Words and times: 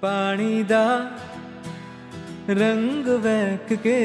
ਪਾਣੀ 0.00 0.62
ਦਾ 0.62 1.10
ਰੰਗ 2.50 3.06
ਵਹਿਕ 3.06 3.74
ਕੇ 3.74 3.98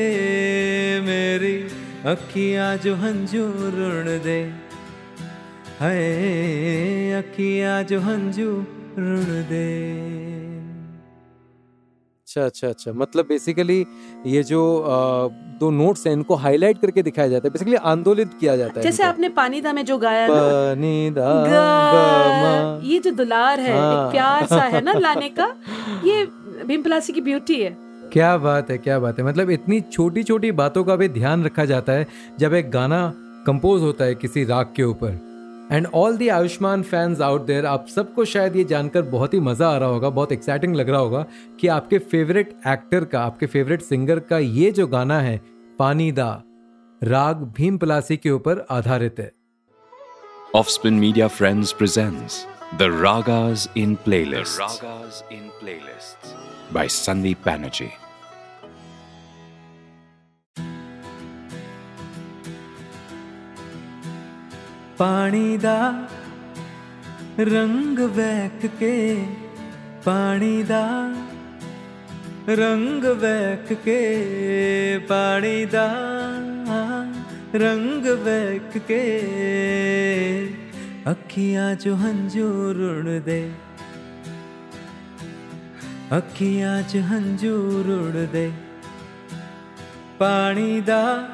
ਮੇਰੀ 1.00 1.70
ਅੱਖੀਆਂ 2.12 2.78
ਜੋ 2.78 2.96
ਹੰਝੂ 2.96 3.71
ਰੁਣਦੇ 3.78 4.51
ਹਾਏ, 5.82 7.19
ਅੱਖੀਆਂ 7.19 7.83
ਜੋ 7.83 8.00
ਹੰਝੂ 8.00 8.66
ਰੁਣਦੇ 8.98 10.30
अच्छा 12.32 12.45
अच्छा 12.45 12.68
अच्छा। 12.68 12.91
मतलब 12.93 13.25
बेसिकली 13.25 13.86
ये 14.25 14.43
जो 14.43 14.59
आ, 14.81 15.27
दो 15.59 15.70
नोट्स 15.71 16.05
हैं 16.07 16.13
इनको 16.13 16.36
हाईलाइट 16.36 16.77
करके 16.81 17.04
दिखाया 17.04 17.27
जाता 17.27 17.48
है। 17.48 17.52
बेसिकली 17.52 17.75
आंदोलित 17.75 18.30
किया 18.39 18.55
जाता 18.57 18.80
है 18.80 18.84
जैसे 18.84 19.04
आपने 19.04 19.30
पानी 19.30 19.61
दा 19.61 19.73
में 19.73 19.84
जो 19.86 19.98
गाया 19.98 20.27
पानी 20.30 21.12
दा 21.12 22.80
ये 22.84 22.99
जो 22.99 23.12
दुलार 23.12 23.59
है 23.59 23.77
हाँ। 23.77 24.05
एक 24.05 24.12
प्यार 24.12 24.45
सा 24.45 24.62
है 24.63 24.81
ना 24.81 24.94
लाने 24.99 25.30
का 25.30 25.54
ये 26.05 26.25
भीमपलासी 26.66 27.13
की 27.13 27.21
ब्यूटी 27.21 27.62
है। 27.62 27.77
क्या 28.13 28.38
बात 28.38 28.70
है 28.72 28.77
क्या 28.77 29.00
बात 29.00 29.20
है। 29.20 29.25
मतलब 29.25 29.50
इतनी 29.50 29.81
छोटी 29.81 30.23
छोटी 30.23 30.52
बातों 30.52 30.84
का 30.84 30.95
भी 30.95 31.08
ध्यान 31.09 31.44
रखा 31.45 31.66
जाता 31.66 31.94
है 31.94 32.08
जब 32.39 32.53
एक 32.53 32.72
गाना 32.72 33.02
कंपोज 33.48 33.81
होता 33.81 34.05
है 34.05 34.16
किसी 34.16 34.44
राग 34.45 34.73
के 34.75 34.84
ऊपर। 34.84 35.30
And 35.71 35.88
all 35.95 36.17
the 36.17 36.27
Ayushmann 36.30 36.84
fans 36.84 37.21
out 37.21 37.45
there 37.45 37.66
आप 37.66 37.88
सबको 37.88 38.25
शायद 38.25 38.55
ये 38.55 38.63
जानकर 38.63 39.02
बहुत 39.02 39.34
ही 39.34 39.39
मज़ा 39.39 39.70
आ 39.70 39.77
रहा 39.77 39.89
होगा, 39.89 40.09
बहुत 40.09 40.31
एक्साइटिंग 40.31 40.75
लग 40.75 40.89
रहा 40.89 40.99
होगा 40.99 41.25
कि 41.59 41.67
आपके 41.67 41.99
फेवरेट 41.99 42.49
एक्टर 42.67 43.05
का, 43.05 43.21
आपके 43.21 43.45
फेवरेट 43.45 43.81
सिंगर 43.81 44.20
का 44.20 44.38
ये 44.38 44.71
जो 44.71 44.88
गाना 44.88 45.20
है, 45.20 45.39
पानी 45.80 46.11
दा, 46.11 46.44
राग 47.02 47.52
भीम 47.57 47.77
पलासी 47.77 48.17
के 48.17 48.31
ऊपर 48.31 48.66
आधारित 48.71 49.20
है 49.20 49.31
Offspin 50.53 50.97
Media 50.99 51.27
Friends 51.30 51.72
presents 51.72 52.45
The 52.80 52.88
Ragas 53.03 53.67
in 53.75 53.95
Playlists. 53.97 54.58
The 54.58 54.66
Ragas 54.66 55.23
in 55.31 55.49
Playlists 55.61 56.33
by 56.73 56.85
Sandeep 56.88 57.45
Banerjee. 57.45 57.91
ਪਾਣੀ 65.00 65.56
ਦਾ 65.56 66.06
ਰੰਗ 67.41 67.98
ਵਹਿਕ 67.98 68.67
ਕੇ 68.67 69.25
ਪਾਣੀ 70.05 70.62
ਦਾ 70.62 70.86
ਰੰਗ 72.48 73.05
ਵਹਿਕ 73.05 73.72
ਕੇ 73.72 74.98
ਪਾਣੀ 75.09 75.64
ਦਾ 75.64 75.86
ਰੰਗ 77.55 78.06
ਵਹਿਕ 78.06 78.78
ਕੇ 78.78 79.03
ਅੱਖੀਆਂ 81.11 81.75
ਚ 81.75 81.89
ਹੰਝੂ 81.89 82.72
ਰੁੜਦੇ 82.72 83.50
ਅੱਖੀਆਂ 86.17 86.83
ਚ 86.83 86.97
ਹੰਝੂ 86.97 87.84
ਰੁੜਦੇ 87.89 88.50
ਪਾਣੀ 90.19 90.81
ਦਾ 90.81 91.28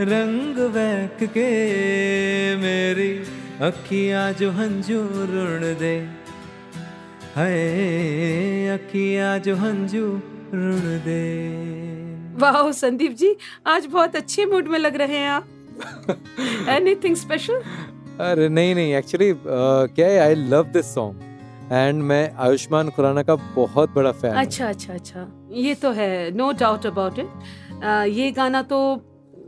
रंग 0.00 0.56
बहक 0.74 1.18
के 1.22 2.56
मेरी 2.56 3.10
अखियाँ 3.66 4.32
जो 4.32 4.50
हंजू 4.50 5.00
रुण 5.32 5.60
दे। 5.74 5.94
है 7.36 8.68
अखियाँ 8.74 9.38
जो 9.38 9.54
हंजू 9.56 10.06
रुण 10.54 10.80
दे। 11.04 11.20
वाह 12.40 12.70
संदीप 12.72 13.12
जी 13.12 13.34
आज 13.66 13.86
बहुत 13.86 14.16
अच्छे 14.16 14.46
मूड 14.46 14.68
में 14.68 14.78
लग 14.78 14.96
रहे 14.96 15.18
हैं 15.18 15.28
आप। 15.28 15.46
एनीथिंग 16.68 17.16
स्पेशल 17.16 17.62
अरे 18.20 18.48
नहीं 18.48 18.74
नहीं 18.74 18.94
एक्चुअली 18.94 19.32
uh, 19.32 19.94
क्या 19.94 20.08
है 20.08 20.18
I 20.18 20.34
love 20.34 20.64
this 20.64 20.94
song 20.94 21.72
and 21.72 22.02
मैं 22.02 22.34
आयुष्मान 22.38 22.90
खुराना 22.90 23.22
का 23.22 23.34
बहुत 23.56 23.94
बड़ा 23.94 24.12
फ़ैन 24.12 24.34
अच्छा 24.34 24.68
अच्छा 24.68 24.94
अच्छा। 24.94 25.48
ये 25.52 25.74
तो 25.74 25.90
है 25.92 26.30
नो 26.36 26.52
डाउट 26.52 26.86
अबाउट 26.86 27.18
इट 27.18 27.28
ये 28.08 28.30
गाना 28.30 28.62
तो 28.62 28.80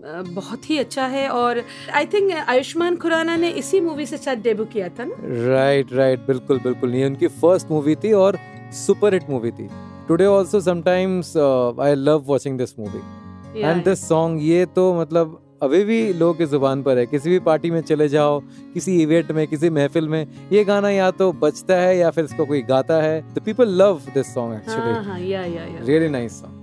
बहुत 0.07 0.69
ही 0.71 0.79
अच्छा 0.79 1.07
है 1.07 1.29
और 1.29 1.63
आई 1.95 2.07
थिंक 2.07 2.33
आयुष्मान 2.33 2.97
खुराना 2.97 3.37
ने 3.37 3.49
इसी 3.61 3.81
मूवी 3.81 4.07
से 4.07 4.19
शायद 4.19 4.39
डेब्यू 4.43 4.65
किया 4.73 4.89
था 4.89 5.05
ना? 5.05 5.17
राइट 5.47 5.93
राइट 5.93 6.27
बिल्कुल 6.27 6.59
बिल्कुल. 6.65 6.95
ये 6.95 7.07
उनकी 7.07 7.27
फ़र्स्ट 7.41 7.71
मूवी 7.71 7.95
थी 8.05 8.13
और 8.15 8.39
सुपर 8.87 9.15
हिट 9.15 9.31
मूवी 9.31 9.51
थी. 9.51 9.69
Today 10.09 10.27
also 10.27 10.61
sometimes 10.61 11.37
I 11.37 11.95
love 11.95 12.23
watching 12.27 12.59
this 12.59 12.79
movie 12.79 13.63
and 13.63 13.85
this 13.85 14.09
song 14.09 14.43
ये 14.43 14.65
तो 14.77 14.93
मतलब 15.01 15.43
अभी 15.63 15.83
भी 15.85 16.13
लोगों 16.13 16.35
की 16.35 16.47
ज़ुबान 16.47 16.83
पर 16.83 16.99
है. 16.99 17.07
किसी 17.07 17.31
भी 17.31 17.39
पार्टी 17.41 17.71
में 17.71 17.81
चले 17.83 18.09
जाओ 18.09 18.41
किसी 18.75 19.01
इवेंट 19.03 19.31
में 19.33 19.47
किसी 19.49 19.71
महफिल 19.71 20.09
में 20.09 20.27
ये 20.53 20.65
गाना 20.65 20.91
या 20.91 21.11
तो 21.13 21.33
बजता 21.35 21.77
है 21.77 21.97
या 21.99 22.11
फिर 22.11 22.25
इसको 22.25 22.47
कोई 22.47 22.63
गाता 22.65 23.01
है. 23.03 23.21
The 23.35 23.43
people 23.45 23.69
love 23.83 24.01
this 24.15 24.35
song 24.35 24.55
actually 24.55 25.87
really 25.87 26.09
nice 26.09 26.41
song 26.41 26.56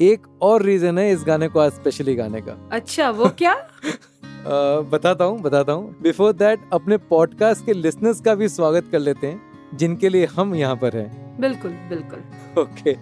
एक 0.00 0.26
और 0.42 0.62
रीजन 0.62 0.98
है 0.98 1.12
इस 1.12 1.24
गाने 1.26 1.48
को 1.48 1.60
आज 1.60 1.72
स्पेशली 1.72 2.14
गाने 2.14 2.40
का। 2.40 2.68
अच्छा 2.72 3.10
वो 3.10 3.28
क्या? 3.28 3.52
अ, 3.54 4.80
बताता 4.80 5.24
हूँ 5.24 5.40
बताता 5.40 5.72
हूँ। 5.72 5.96
बिफोर 6.02 6.32
दैट 6.32 6.60
अपने 6.72 6.96
पॉडकास्ट 6.96 7.66
के 7.66 7.72
लिसनर्स 7.72 8.20
का 8.20 8.34
भी 8.34 8.48
स्वागत 8.48 8.84
कर 8.92 8.98
लेते 8.98 9.26
हैं 9.26 9.42
जिनके 9.74 10.08
लिए 10.08 10.26
हम 10.26 10.54
यहाँ 10.54 10.76
पर 10.76 10.96
हैं। 10.96 11.40
बिल्कुल 11.40 11.70
बिल्कुल। 11.70 12.22
Okay 12.64 12.96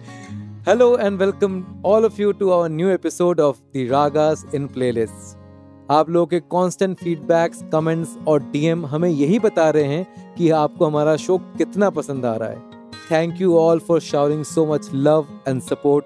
hello 0.67 0.87
and 1.03 1.21
welcome 1.21 1.55
all 1.85 2.07
of 2.09 2.19
you 2.19 2.33
to 2.39 2.49
our 2.51 2.69
new 2.69 2.89
episode 2.97 3.39
of 3.39 3.55
the 3.75 3.85
ragas 3.89 4.43
in 4.55 4.67
playlists 4.77 5.37
आप 5.91 6.09
लोगों 6.09 6.27
के 6.27 6.39
कांस्टेंट 6.39 6.97
फीडबैक्स 6.97 7.63
कमेंट्स 7.73 8.17
और 8.27 8.43
डीएम 8.43 8.85
हमें 8.85 9.09
यही 9.09 9.39
बता 9.39 9.69
रहे 9.69 9.83
हैं 9.83 10.35
कि 10.35 10.49
आपको 10.49 10.85
हमारा 10.85 11.15
शो 11.15 11.37
कितना 11.37 11.89
पसंद 11.89 12.25
आ 12.25 12.35
रहा 12.35 12.49
है। 12.49 12.61
Thank 13.11 13.41
you 13.41 13.57
all 13.57 13.79
for 13.79 13.99
showering 13.99 14.43
so 14.43 14.65
much 14.65 14.89
love 14.93 15.27
and 15.47 15.61
support 15.61 16.05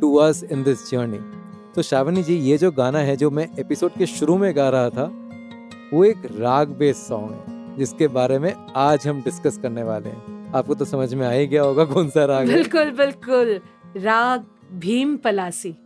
to 0.00 0.14
us 0.16 0.44
in 0.44 0.62
this 0.62 0.90
journey 0.90 1.18
तो 1.74 1.82
श्रावणी 1.82 2.22
जी 2.22 2.34
ये 2.34 2.58
जो 2.58 2.70
गाना 2.72 2.98
है 2.98 3.16
जो 3.16 3.30
मैं 3.30 3.48
एपिसोड 3.58 3.90
के 3.90 4.06
शुरू 4.06 4.36
में 4.38 4.56
गा 4.56 4.68
रहा 4.68 4.90
था 4.90 5.04
वो 5.92 6.04
एक 6.04 6.22
राग 6.38 6.68
बेस्ड 6.68 7.00
सॉन्ग 7.00 7.30
है 7.30 7.76
जिसके 7.76 8.08
बारे 8.08 8.38
में 8.38 8.54
आज 8.76 9.06
हम 9.08 9.20
डिस्कस 9.22 9.58
करने 9.58 9.82
वाले 9.82 10.08
हैं। 10.08 10.52
आपको 10.54 10.74
तो 10.74 10.84
समझ 10.84 11.14
में 11.14 11.26
आ 11.26 11.30
ही 11.30 11.46
गया 11.46 11.62
होगा 11.62 11.84
कौन 11.84 12.08
सा 12.10 12.24
राग 12.24 12.48
है। 12.48 12.54
बिल्कुल 12.54 12.90
बिल्कुल। 12.90 13.60
राग 13.96 14.44
भीम 14.72 15.16
पलासी। 15.16 15.76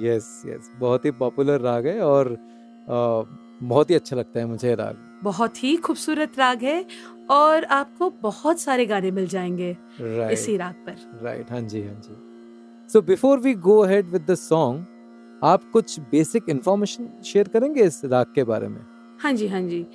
यस 0.00 0.42
यस 0.46 0.70
बहुत 0.80 1.04
ही 1.04 1.10
पॉपुलर 1.10 1.60
राग 1.60 1.86
है 1.86 2.00
और 2.00 2.32
अ, 2.88 3.22
बहुत 3.62 3.90
ही 3.90 3.94
अच्छा 3.94 4.16
लगता 4.16 4.40
है 4.40 4.46
मुझे 4.46 4.74
राग। 4.74 4.96
बहुत 5.22 5.62
ही 5.64 5.76
खूबसूरत 5.76 6.38
राग 6.38 6.62
है 6.62 6.84
और 7.30 7.64
आपको 7.64 8.10
बहुत 8.10 8.60
सारे 8.60 8.86
गाने 8.86 9.10
मिल 9.10 9.26
जाएँगे 9.26 9.76
इसी 10.32 10.56
राग 10.56 10.74
पर। 10.86 11.20
राइट 11.22 11.50
हाँ 11.50 11.60
जी 11.60 11.82
हाँ 11.82 11.94
जी। 11.94 12.29
So 12.92 13.02
before 13.02 13.38
we 13.38 13.54
go 13.54 13.78
ahead 13.78 14.06
with 14.06 14.26
the 14.30 14.34
song 14.34 14.86
आप 15.44 15.70
कुछ 15.72 16.00
बेसिक 16.00 16.48
इंफॉर्मेशन 16.48 17.08
शेयर 17.24 17.48
करेंगे 17.48 17.82
इस 17.82 18.04
राग 18.04 18.26
के 18.34 18.44
बारे 18.44 18.68
में? 18.68 18.80
हाँ 19.20 19.32
जी 19.32 19.48
हाँ 19.48 19.62
जी। 19.62 19.82
अ, 19.82 19.90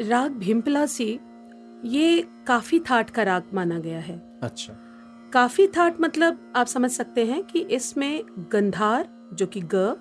राग 0.00 0.32
भीमपलासी 0.32 1.20
ये 1.84 2.28
काफ़ी 2.46 2.80
थाट 2.80 3.10
का 3.10 3.22
राग 3.22 3.42
माना 3.54 3.78
गया 3.78 3.98
है। 3.98 4.38
अच्छा। 4.42 4.72
काफ़ी 5.32 5.66
थाट 5.66 6.00
मतलब 6.00 6.52
आप 6.56 6.66
समझ 6.66 6.90
सकते 6.90 7.24
हैं 7.24 7.44
कि 7.44 7.60
इसमें 7.60 8.24
गंधार 8.52 9.30
जो 9.32 9.46
कि 9.46 9.60
ग 9.74 9.96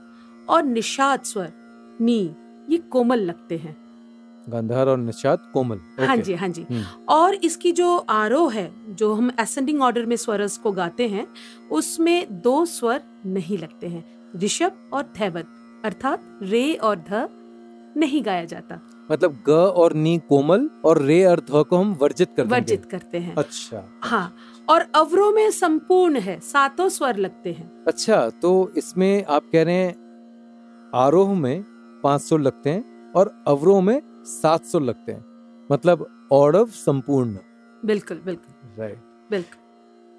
और 0.49 0.63
निषाद 0.63 1.21
स्वर 1.21 1.53
नी 2.01 2.35
ये 2.69 2.77
कोमल 2.77 3.19
लगते 3.19 3.57
हैं। 3.57 3.82
गंधार 4.49 4.87
और 4.87 4.97
निषाद 4.97 5.39
कोमल। 5.53 5.79
हाँ 5.99 6.15
जी 6.17 6.33
हाँ 6.33 6.47
जी। 6.49 6.65
हम्म। 6.71 6.83
और 7.09 7.35
इसकी 7.35 7.71
जो 7.71 7.95
आरोह 7.97 8.53
है 8.53 8.69
जो 8.89 9.13
हम 9.13 9.31
असेंडिंग 9.39 9.81
ऑर्डर 9.81 10.05
में 10.05 10.15
स्वरस 10.15 10.57
को 10.57 10.71
गाते 10.71 11.07
हैं 11.07 11.27
उसमें 11.71 12.41
दो 12.41 12.65
स्वर 12.65 13.01
नहीं 13.25 13.57
लगते 13.57 13.87
हैं 13.87 14.03
ऋषभ 14.39 14.89
और 14.93 15.03
थैवत 15.19 15.47
अर्थात 15.85 16.39
रे 16.41 16.73
और 16.73 17.03
ध 17.09 17.27
नहीं 17.97 18.23
गाया 18.25 18.45
जाता। 18.45 18.79
मतलब 19.11 19.43
ग 19.49 19.51
और 19.51 19.93
नी 19.93 20.17
कोमल 20.29 20.69
और 20.85 21.01
रे 21.01 21.23
और 21.25 21.39
ध 21.39 21.63
को 21.63 21.77
हम 21.77 21.93
वर्जित 21.93 22.29
कर 22.37 22.45
वर्जित 22.45 22.85
करते 22.85 23.17
हैं। 23.17 23.35
अच्छा। 23.35 23.83
हाँ 24.01 24.35
और 24.69 24.85
अवरों 24.95 25.31
में 25.31 25.51
संपूर्ण 25.51 26.19
है 26.19 26.39
सातों 26.39 26.89
स्वर 26.89 27.17
लगते 27.17 27.51
हैं। 27.51 27.71
अच्छा 27.87 28.29
तो 28.41 28.71
इसमें 28.77 29.25
आप 29.25 29.49
कह 29.53 29.63
रहे 29.63 29.75
हैं 29.75 29.95
आरोह 30.95 31.33
में 31.33 31.63
500 32.03 32.37
लगते 32.37 32.69
हैं 32.69 33.11
और 33.15 33.43
अवरोह 33.47 33.81
में 33.81 34.01
700 34.25 34.79
लगते 34.79 35.11
हैं। 35.11 35.25
मतलब 35.71 36.27
ऑर्डव 36.31 36.67
संपूर्ण। 36.67 37.37
बिल्कुल 37.85 38.21
बिल्कुल। 38.25 38.79
राइट 38.79 38.99
बिल्कुल। 39.29 39.63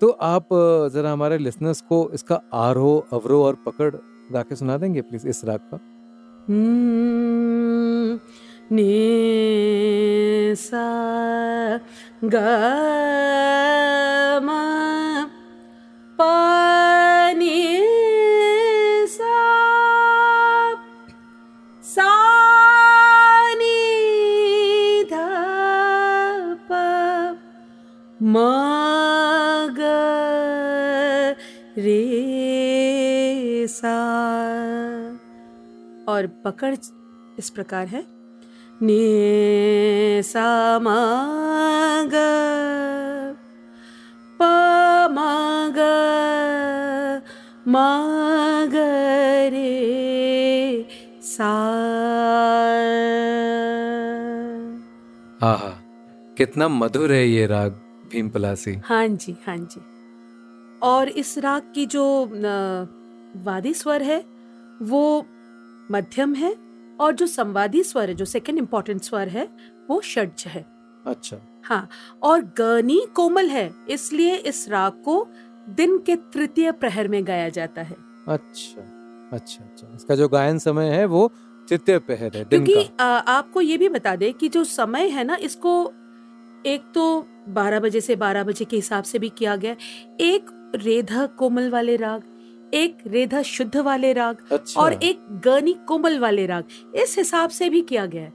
तो 0.00 0.08
आप 0.08 0.48
जरा 0.92 1.12
हमारे 1.12 1.38
लिसनर्स 1.38 1.80
को 1.80 2.10
इसका 2.14 2.40
आरोह 2.54 3.16
अवरोह 3.16 3.46
और 3.46 3.54
पकड़ 3.54 3.94
गा 4.32 4.42
के 4.42 4.56
सुना 4.56 4.76
देंगे 4.76 5.00
प्लीज़ 5.02 5.28
इस 5.28 5.44
राग 5.44 5.58
का? 5.58 5.80
हम्म, 6.48 8.20
सा 10.54 11.80
ग 12.24 12.34
प 16.20 16.73
और 36.14 36.26
पकड़ 36.44 36.74
इस 37.38 37.50
प्रकार 37.50 37.86
है। 37.86 38.02
ने 38.82 40.22
सा 40.22 40.78
मा 40.78 40.96
ग 42.04 42.22
प 44.40 44.48
मा 45.12 45.30
ग 45.76 45.78
मा 47.68 47.88
ग 48.66 48.82
रे 49.54 49.70
सा 51.22 51.52
आहा 55.42 55.70
कितना 56.38 56.68
मधुर 56.68 57.12
है 57.12 57.26
ये 57.28 57.46
राग 57.46 57.80
भीम 58.12 58.28
पलासी 58.28 58.74
हाँ 58.84 59.06
जी 59.08 59.36
हाँ 59.46 59.56
जी। 59.56 59.80
और 60.82 61.08
इस 61.08 61.36
राग 61.38 61.72
की 61.74 61.86
जो 61.86 62.04
वादी 63.44 63.74
स्वर 63.74 64.02
है 64.02 64.18
वो 64.82 65.04
मध्यम 65.90 66.34
है 66.34 66.54
और 67.00 67.14
जो 67.14 67.26
संवादी 67.26 67.82
स्वर 67.82 68.08
है 68.08 68.14
जो 68.14 68.24
सेकंड 68.24 68.58
इम्पोर्टेंट 68.58 69.02
स्वर 69.02 69.28
है 69.28 69.48
वो 69.90 70.00
षड्ज 70.00 70.44
है। 70.46 70.64
अच्छा। 71.06 71.36
हाँ 71.64 71.88
और 72.22 72.40
गनी 72.58 73.00
कोमल 73.14 73.48
है 73.48 73.70
इसलिए 73.90 74.34
इस 74.36 74.68
राग 74.68 75.02
को 75.04 75.26
दिन 75.68 75.98
के 75.98 76.16
तृतीय 76.16 76.72
प्रहर 76.72 77.08
में 77.08 77.26
गाया 77.26 77.48
जाता 77.48 77.82
है। 77.82 77.96
अच्छा 78.28 78.82
अच्छा 79.32 79.64
अच्छा। 79.64 79.94
इसका 79.96 80.14
जो 80.14 80.28
गायन 80.28 80.58
समय 80.58 80.88
है 80.88 81.04
वो 81.06 81.26
तृतीय 81.68 81.98
पहर 81.98 82.36
है 82.36 82.44
दिन 82.44 82.64
क्योंकि 82.64 82.84
का। 82.84 83.04
आ, 83.04 83.18
आपको 83.18 83.60
ये 83.60 83.78
भी 83.78 83.88
बता 83.88 84.16
दे 84.16 84.32
कि 84.32 84.48
जो 84.48 84.64
समय 84.64 85.08
है 85.08 85.24
ना 85.24 85.36
इसको 85.40 85.92
एक 86.66 86.84
तो 86.94 87.04
12 87.54 87.80
बजे 87.80 88.00
से 88.00 88.16
12 88.16 88.44
बजे 88.44 88.64
के 88.64 88.76
हिसाब 88.76 89.04
से 89.04 89.18
भी 89.18 89.28
किया 89.28 89.56
गया 89.56 89.76
एक 90.20 90.50
रेधा 90.76 91.26
कोमल 91.38 91.70
वाले 91.70 91.96
राग 91.96 92.22
एक 92.74 92.98
रेधा 93.06 93.42
शुद्ध 93.42 93.76
वाले 93.76 94.12
राग 94.12 94.36
अच्छा। 94.52 94.80
और 94.80 94.92
एक 94.92 95.40
गनी 95.44 95.72
कोमल 95.88 96.18
वाले 96.18 96.46
राग। 96.46 96.64
इस 96.96 97.14
हिसाब 97.18 97.50
से 97.50 97.68
भी 97.70 97.80
किया 97.80 98.06
गया 98.06 98.22
है। 98.22 98.32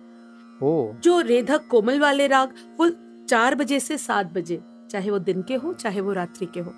ओ। 0.63 0.91
जो 1.03 1.19
रेधा 1.21 1.57
कोमल 1.57 1.99
वाले 1.99 2.27
राग 2.27 2.53
वो 2.79 2.89
चार 3.29 3.55
बजे 3.55 3.79
से 3.79 3.97
सात 3.97 4.33
बजे 4.33 4.61
चाहे 4.91 5.11
वो 5.11 5.19
दिन 5.19 5.41
के 5.41 5.55
हो 5.55 5.73
चाहे 5.73 6.01
वो 6.01 6.13
रात्रि 6.13 6.47
के 6.53 6.59
हो। 6.59 6.73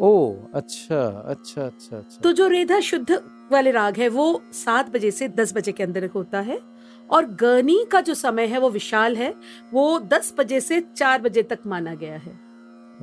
ओ 0.00 0.36
अच्छा 0.54 1.00
अच्छा 1.26 1.66
अच्छा 1.66 1.96
अच्छा। 1.96 2.20
तो 2.22 2.32
जो 2.32 2.48
रेधा 2.48 2.80
शुद्ध 2.80 3.20
वाले 3.52 3.70
राग 3.70 3.96
है 3.96 4.08
वो 4.08 4.42
सात 4.52 4.90
बजे 4.90 5.10
से 5.10 5.28
दस 5.28 5.54
बजे 5.54 5.72
के 5.72 5.82
अंदर 5.82 6.06
होता 6.14 6.40
है। 6.40 6.58
और 7.10 7.26
गनी 7.40 7.84
का 7.92 8.00
जो 8.00 8.14
समय 8.14 8.46
है 8.46 8.58
वो 8.58 8.70
विशाल 8.70 9.16
है 9.16 9.34
वो 9.72 9.98
दस 9.98 10.34
बजे 10.38 10.60
से 10.60 10.80
चार 10.96 11.20
बजे 11.22 11.42
तक 11.42 11.58
माना 11.66 11.94
गया 11.94 12.16
है। 12.16 12.32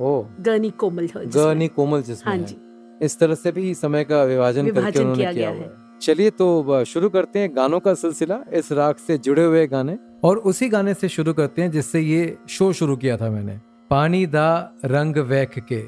ओ। 0.00 0.24
गनी 0.40 0.70
कोमल 0.70 1.08
गनी 1.16 1.68
कोमल 1.68 2.02
जिसमें 2.02 2.32
है। 2.32 2.44
जी। 2.44 2.56
इस 3.02 3.18
तरह 3.18 3.34
से 3.34 3.52
भी 3.52 3.74
समय 3.74 4.04
का 4.04 4.22
विभाजन 4.24 4.70
करके 4.70 4.98
उन्होंने 4.98 5.16
किया 5.16 5.32
किया 5.32 5.48
हुआ 5.48 5.58
है। 5.58 5.70
चलिए 6.02 6.30
तो 6.30 6.84
शुरू 6.84 7.08
करते 7.08 7.38
हैं 7.38 7.56
गानों 7.56 7.80
का 7.80 7.94
सिलसिला 7.94 8.38
इस 8.52 8.72
राग 8.72 8.94
से 9.06 9.18
जुड़े 9.18 9.44
हुए 9.44 9.66
गाने। 9.66 9.98
और 10.24 10.38
उसी 10.38 10.68
गाने 10.68 10.94
से 10.94 11.08
शुरू 11.08 11.32
करते 11.32 11.62
हैं 11.62 11.70
जिससे 11.70 12.00
ये 12.00 12.36
शो 12.48 12.72
शुरू 12.72 12.96
किया 12.96 13.16
था 13.16 13.30
मैंने। 13.30 13.58
पानी 13.90 14.26
दा 14.26 14.48
रंग 14.84 15.16
वैख 15.16 15.58
के। 15.72 15.82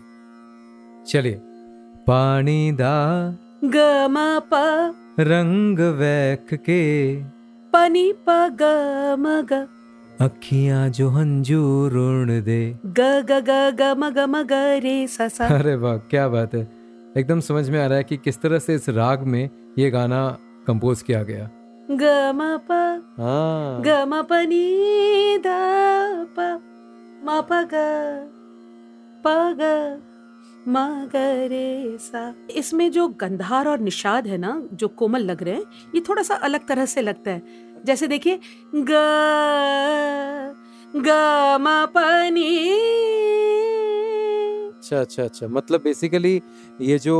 चलिए। 1.06 1.40
पानी 2.06 2.72
दा 2.72 2.94
ग 3.64 3.76
म 4.10 4.40
प। 4.52 4.94
रंग 5.20 5.78
वैख 5.98 6.54
के। 6.54 6.82
प 7.72 7.86
नि 7.90 8.12
प 8.28 8.30
ग 8.60 8.62
म 9.18 9.42
ग। 9.42 9.66
अखियाँ 10.20 10.88
जो 10.88 11.08
हंजू 11.08 11.88
रुण 11.92 12.28
दे। 12.42 12.62
ग 12.86 13.00
ग 13.30 13.40
ग 13.48 13.50
ग 13.80 13.82
म 13.98 14.10
ग 14.10 14.18
म 14.18 14.42
ग 14.42 14.52
रे 14.82 15.06
सा 15.06 15.28
सा। 15.28 15.48
अरे 15.58 15.74
वाह 15.76 15.96
क्या 15.96 16.28
बात 16.28 16.54
है। 16.54 16.83
एकदम 17.18 17.40
समझ 17.40 17.70
में 17.70 17.84
आ 17.84 17.86
रहा 17.86 17.98
है 17.98 18.04
कि 18.04 18.16
किस 18.16 18.40
तरह 18.40 18.58
से 18.58 18.74
इस 18.74 18.88
राग 18.88 19.22
में 19.22 19.50
ये 19.78 19.90
गाना 19.90 20.38
कंपोज 20.66 21.02
किया 21.02 21.22
गया। 21.22 21.50
हाँ। 23.18 23.82
इसमें 32.56 32.90
जो 32.90 33.08
गंधार 33.08 33.68
और 33.68 33.78
निषाद 33.78 34.26
है 34.26 34.38
ना 34.38 34.68
जो 34.72 34.88
कोमल 34.88 35.22
लग 35.22 35.42
रहे 35.42 35.54
हैं 35.54 35.62
ये 35.94 36.00
थोड़ा 36.08 36.22
सा 36.22 36.34
अलग 36.34 36.66
तरह 36.68 36.86
से 36.86 37.00
लगता 37.00 37.30
है। 37.30 37.42
जैसे 37.84 38.06
देखिए 38.06 38.40
ग 38.74 38.88
ग 40.96 41.08
म 41.60 41.86
प 41.96 41.98
नि 42.32 42.48
अच्छा 44.94 45.22
अच्छा 45.22 45.22
अच्छा। 45.22 45.46
मतलब 45.48 45.80
बेसिकली 45.80 46.42
ये 46.80 46.98
जो 46.98 47.16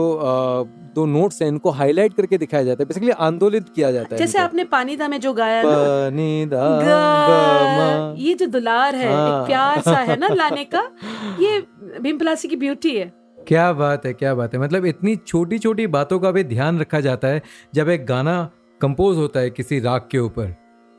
दो 0.94 1.06
नोट्स 1.06 1.42
हैं 1.42 1.48
इनको 1.48 1.70
हाईलाइट 1.70 2.14
करके 2.14 2.38
दिखाया 2.38 2.64
जाता 2.64 2.82
है। 2.82 2.86
बेसिकली 2.88 3.10
आंदोलित 3.10 3.68
किया 3.74 3.90
जाता 3.92 4.14
है 4.14 4.18
जैसे 4.18 4.38
आपने 4.38 4.64
पानी 4.64 4.96
दा 4.96 5.08
में 5.08 5.20
जो 5.20 5.32
गाया 5.32 5.62
पानी 5.64 6.46
दा 6.46 8.14
ये 8.18 8.34
जो 8.34 8.46
दुलार 8.46 8.94
है 8.94 9.12
हाँ। 9.12 9.40
एक 9.40 9.46
प्यार 9.46 9.80
सा 9.80 9.96
है 9.98 10.16
ना 10.16 10.28
लाने 10.28 10.64
का 10.64 10.82
ये 11.40 11.60
भीमपलासी 12.00 12.48
की 12.48 12.56
ब्यूटी 12.56 12.96
है। 12.96 13.12
क्या 13.48 13.72
बात 13.72 14.06
है 14.06 14.12
क्या 14.12 14.34
बात 14.34 14.54
है। 14.54 14.60
मतलब 14.60 14.86
इतनी 14.86 15.16
छोटी 15.16 15.58
छोटी 15.58 15.86
बातों 15.86 16.18
का 16.20 16.30
भी 16.30 16.44
ध्यान 16.44 16.78
रखा 16.80 17.00
जाता 17.00 17.28
है 17.28 17.42
जब 17.74 17.88
एक 17.88 18.06
गाना 18.06 18.36
कंपोज 18.80 19.16
होता 19.16 19.40
है 19.40 19.50
किसी 19.50 19.80
राग 19.80 20.08
के 20.10 20.18
ऊपर। 20.18 20.54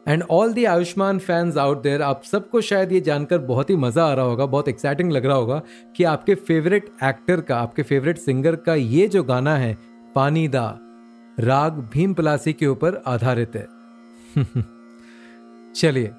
And 0.07 0.23
all 0.31 0.53
the 0.53 0.65
Ayushmann 0.65 1.19
fans 1.19 1.57
out 1.57 1.81
there 1.83 2.01
आप 2.01 2.23
सबको 2.23 2.61
शायद 2.61 2.91
ये 2.91 2.99
जानकर 3.01 3.37
बहुत 3.37 3.69
ही 3.69 3.75
मज़ा 3.75 4.05
आ 4.05 4.13
रहा 4.13 4.25
होगा 4.25 4.45
बहुत 4.45 4.67
एक्साइटिंग 4.67 5.11
लग 5.11 5.25
रहा 5.25 5.35
होगा 5.37 5.61
कि 5.97 6.03
आपके 6.03 6.35
फेवरेट 6.35 6.89
एक्टर 7.03 7.41
का 7.41 7.57
आपके 7.57 7.83
फेवरेट 7.83 8.17
सिंगर 8.17 8.55
का 8.55 8.75
ये 8.75 9.07
जो 9.07 9.23
गाना 9.23 9.55
है 9.57 9.77
पानी 10.15 10.47
दा 10.47 10.67
राग 11.39 11.79
भीम 11.93 12.13
पलासी 12.13 12.53
के 12.53 12.67
ऊपर 12.67 13.01
आधारित 13.07 13.55
है। 13.55 13.67
चलिए 15.75 16.11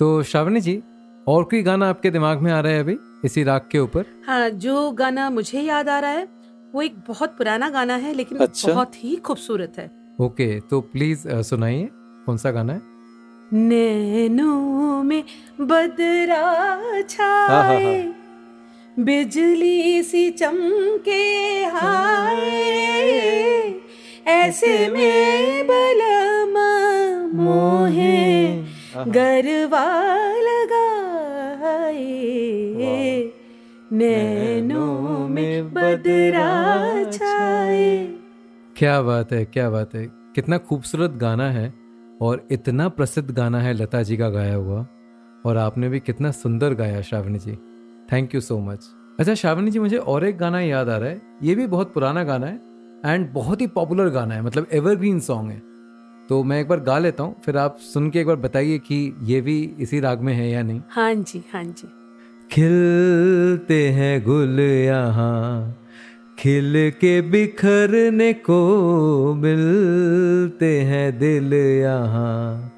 तो 0.00 0.22
श्रावणी 0.22 0.60
जी 0.60 0.82
और 1.28 1.44
कोई 1.44 1.62
गाना 1.62 1.88
आपके 1.90 2.10
दिमाग 2.10 2.40
में 2.40 2.50
आ 2.52 2.60
रहा 2.60 2.72
है 2.72 2.80
अभी 2.80 2.96
इसी 3.24 3.42
राग 3.44 3.68
के 3.72 3.78
ऊपर? 3.78 4.04
हाँ 4.26 4.48
जो 4.50 4.90
गाना 4.90 5.28
मुझे 5.30 5.60
याद 5.60 5.88
आ 5.88 5.98
रहा 5.98 6.10
है 6.10 6.28
वो 6.74 6.82
एक 6.82 6.98
बहुत 7.08 7.36
पुराना 7.38 7.68
गाना 7.70 7.94
है 7.96 8.12
लेकिन 8.14 8.38
अच्छा। 8.38 8.72
बहुत 8.72 9.04
ही 9.04 9.16
खूबसूरत 9.16 9.72
है। 9.78 9.90
ओके 10.20 10.58
तो 10.60 10.80
प्लीज़ 10.80 11.28
सुनाइए 11.42 11.88
कौन 12.26 12.36
सा 12.36 12.50
गाना 12.50 12.72
है? 12.72 12.80
नैनों 13.54 15.02
में 15.02 15.24
बदरा 15.60 17.02
छाए 17.02 18.14
बिजली 18.98 20.02
सी 20.02 20.30
चमके 20.30 21.22
हाय 21.64 22.40
ऐसे 24.26 24.88
में 24.88 25.66
बलमा 25.66 26.70
मोहे 27.42 28.48
गरबा 29.08 29.86
लगाए। 30.38 32.02
नैनों 33.92 35.28
में 35.28 35.74
बदरा 35.74 37.04
छाए। 37.10 38.06
क्या 38.76 39.02
बात 39.02 39.32
है 39.32 39.44
क्या 39.44 39.70
बात 39.70 39.94
है। 39.94 40.06
कितना 40.34 40.58
खूबसूरत 40.58 41.10
गाना 41.10 41.50
है। 41.50 41.87
और 42.20 42.46
इतना 42.50 42.88
प्रसिद्ध 42.88 43.30
गाना 43.30 43.60
है 43.60 43.72
लता 43.72 44.02
जी 44.02 44.16
का 44.16 44.28
गाया 44.28 44.54
हुआ 44.54 44.86
और 45.44 45.56
आपने 45.56 45.88
भी 45.88 46.00
कितना 46.00 46.30
सुंदर 46.32 46.74
गाया 46.74 47.00
Shravani 47.02 47.38
ji. 47.38 47.52
Thank 48.12 48.34
you 48.34 48.40
so 48.40 48.58
much 48.60 48.88
अच्छा 49.20 49.34
श्रावणी 49.34 49.70
जी 49.70 49.78
मुझे 49.78 49.96
और 49.96 50.24
एक 50.24 50.38
गाना 50.38 50.60
याद 50.60 50.88
आ 50.88 50.96
रहा 50.96 51.08
है। 51.08 51.20
ये 51.42 51.54
भी 51.54 51.66
बहुत 51.66 51.92
पुराना 51.94 52.22
गाना 52.24 52.46
है 52.46 52.60
एंड 53.06 53.28
बहुत 53.32 53.60
ही 53.60 53.66
पॉपुलर 53.68 54.08
गाना 54.08 54.34
है 54.34 54.42
मतलब 54.42 54.66
एवरग्रीन 54.72 55.20
सॉन्ग 55.20 55.50
है। 55.50 55.62
तो 56.28 56.42
मैं 56.44 56.60
एक 56.60 56.68
बार 56.68 56.80
गा 56.80 56.98
लेता 56.98 57.22
हूँ 57.22 57.34
फिर 57.44 57.56
आप 57.56 57.76
सुन 57.84 58.10
के 58.10 58.20
एक 58.20 58.26
बार 58.26 58.36
बताइए 58.36 58.78
कि 58.78 58.96
ये 59.22 59.40
भी 59.40 59.60
इसी 59.80 60.00
राग 60.00 60.20
में 60.20 60.32
है 60.34 60.48
या 60.50 60.62
नहीं। 60.62 60.80
हाँ 60.90 61.14
जी 61.14 61.42
हाँ 61.52 61.64
जी। 61.64 61.88
खिलते 62.50 63.88
हैं 63.90 64.22
गुल 64.24 64.60
यहाँ 64.60 65.76
खिल 66.38 66.92
के 67.00 67.22
बिखरने 67.22 68.32
को 68.32 68.58
मिलते 69.34 70.80
हैं 70.80 71.18
दिल 71.18 71.54
यहाँ। 71.54 72.72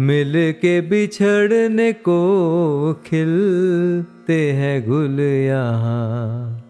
मिल 0.00 0.32
के 0.36 0.80
बिछड़ने 0.80 1.92
को 1.92 2.94
खिलते 3.06 4.52
हैं 4.52 4.88
गुल 4.88 5.20
यहाँ। 5.20 6.60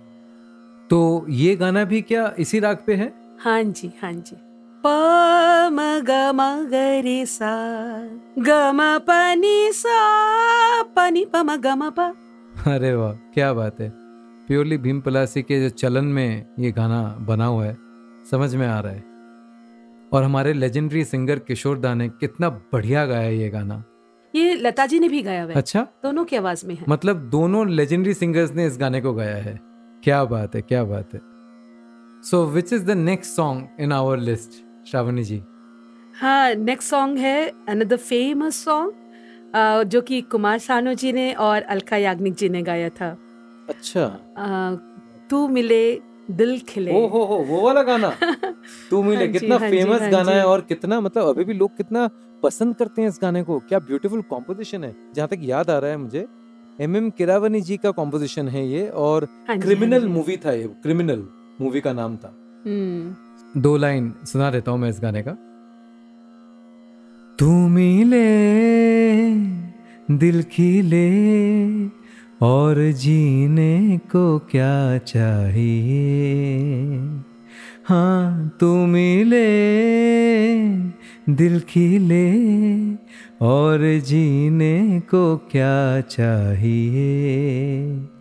तो 0.90 1.26
ये 1.28 1.56
गाना 1.56 1.84
भी 1.84 2.00
क्या 2.00 2.34
इसी 2.38 2.60
राग 2.60 2.76
पे 2.86 2.94
है? 2.94 3.12
हाँ 3.40 3.62
जी 3.62 3.92
हाँ 4.02 4.12
जी। 4.12 4.36
प 4.86 4.90
म 5.72 6.04
ग 6.08 6.10
म 6.34 6.68
ग 6.70 6.74
रे 7.04 7.26
सा 7.26 7.54
ग 8.38 8.50
म 8.74 8.98
प 8.98 9.34
नि 9.38 9.72
सा 9.72 10.82
प 10.82 11.08
नि 11.12 11.24
प 11.24 11.36
म 11.36 11.56
ग 11.56 11.66
म 11.66 11.90
प। 11.90 12.14
अरे 12.66 12.94
वाह 12.94 13.12
क्या 13.12 13.52
बात 13.52 13.80
है। 13.80 14.03
प्योरली 14.48 14.76
भीम 14.78 15.00
पलासी 15.00 15.42
के 15.42 15.60
जो 15.60 15.68
चलन 15.68 16.04
में 16.04 16.46
ये 16.58 16.70
गाना 16.72 17.02
बना 17.20 17.46
हुआ 17.46 17.64
है 17.64 17.76
समझ 18.30 18.54
में 18.54 18.66
आ 18.66 18.80
रहा 18.80 18.92
है। 18.92 19.02
और 20.12 20.22
हमारे 20.22 20.52
लेजेंडरी 20.52 21.04
सिंगर 21.04 21.38
किशोर 21.38 21.78
दा 21.78 21.94
ने 21.94 22.08
कितना 22.08 22.48
बढ़िया 22.72 23.06
गाया 23.06 23.20
है 23.20 23.36
ये 23.36 23.48
गाना। 23.48 23.82
ये 24.34 24.54
लता 24.54 24.86
जी 24.86 24.98
ने 24.98 25.08
भी 25.08 25.22
गाया 25.22 25.42
हुआ 25.42 25.50
है। 25.50 25.56
अच्छा? 25.56 25.86
दोनों 26.02 26.24
की 26.24 26.36
आवाज़ 26.36 26.66
में 26.66 26.74
है। 26.74 26.84
मतलब 26.88 27.16
दोनों 27.30 27.68
लेजेंडरी 27.68 28.14
सिंगर्स 28.14 28.52
ने 28.54 28.66
इस 28.66 28.78
गाने 28.78 29.00
को 29.00 29.12
गाया 29.12 29.36
है। 29.36 29.60
क्या 30.04 30.24
बात 30.24 30.54
है 30.54 30.62
क्या 30.62 30.84
बात 30.84 31.14
है। 31.14 31.20
So 32.22 32.44
which 32.46 32.72
is 32.72 32.84
the 32.84 32.90
next 32.90 33.32
song 33.32 33.68
in 33.80 33.92
our 33.92 34.18
list 34.18 34.50
Shravani 34.86 35.24
ji 35.24 35.42
हाँ 36.20 36.54
नेक्स्ट 36.54 36.90
सॉन्ग 36.90 37.18
है 37.18 37.52
अनदर 37.68 37.96
फ़ेमस 37.96 38.64
सॉन्ग 38.64 39.82
जो 39.86 40.00
कि 40.00 40.20
कुमार 40.20 40.58
सानू 40.58 40.94
जी 40.94 41.12
ने 41.12 41.32
और 41.32 41.62
अलका 41.62 41.96
याग्निक 41.96 42.34
जी 42.34 42.48
ने 42.48 42.62
गाया 42.62 42.88
था। 42.88 43.16
अच्छा। 43.68 44.06
तू 45.30 45.46
मिले 45.48 45.82
दिल 46.30 46.58
खिले। 46.68 46.92
ओ 46.92 47.06
हो 47.08 47.24
हो 47.24 47.36
वो 47.48 47.60
वाला 47.60 47.82
गाना? 47.82 48.10
तू 48.90 49.02
मिले 49.02 49.24
हाँ 49.24 49.32
कितना 49.32 49.58
हाँ 49.58 49.70
फ़ेमस 49.70 50.00
हाँ 50.00 50.10
गाना 50.10 50.32
है 50.32 50.44
और 50.46 50.60
कितना 50.68 51.00
मतलब 51.00 51.28
अभी 51.28 51.44
भी 51.44 51.54
लोग 51.54 51.76
कितना 51.76 52.08
पसंद 52.42 52.74
करते 52.76 53.02
हैं 53.02 53.08
इस 53.08 53.18
गाने 53.22 53.42
को। 53.42 53.58
क्या 53.68 53.78
ब्यूटीफुल 53.78 54.22
कॉम्पोजिशन 54.30 54.84
है। 54.84 54.94
जहाँ 55.14 55.28
तक 55.28 55.40
याद 55.42 55.70
आ 55.70 55.78
रहा 55.78 55.90
है 55.90 55.96
मुझे 55.96 56.26
एम 56.78 56.96
एम 56.96 57.10
किरावनी 57.10 57.60
जी 57.60 57.76
का 57.76 57.90
कॉम्पोजिशन 57.90 58.48
है 58.48 58.66
ये 58.68 58.86
और 58.88 59.24
हाँ 59.24 59.30
जी, 59.30 59.46
हाँ 59.48 59.58
क्रिमिनल 59.60 60.08
मूवी 60.08 60.36
था 60.36 60.52
ये 60.52 60.66
क्रिमिनल 60.82 61.26
मूवी 61.60 61.80
का 61.80 61.92
नाम 61.92 62.16
था। 62.16 62.34
हम्म। 62.66 63.60
दो 63.60 63.76
लाइन 63.76 64.12
सुना 64.26 64.50
देता 64.50 64.70
हूँ 64.70 64.78
मैं 64.80 64.88
इस 64.90 65.00
गाने 65.02 65.22
का। 65.22 65.32
तू 67.38 67.50
मिले 67.68 68.24
दिल 70.18 70.42
खिले 70.42 71.06
और 72.44 72.92
जीने 72.92 73.98
को 73.98 74.38
क्या 74.38 74.98
चाहिए? 74.98 76.58
हाँ 77.84 78.56
तू 78.60 78.86
मिले, 78.86 79.44
दिल 81.34 81.60
खिले, 81.60 82.56
और 83.46 83.98
जीने 83.98 85.00
को 85.00 85.36
क्या 85.36 86.00
चाहिए? 86.00 88.13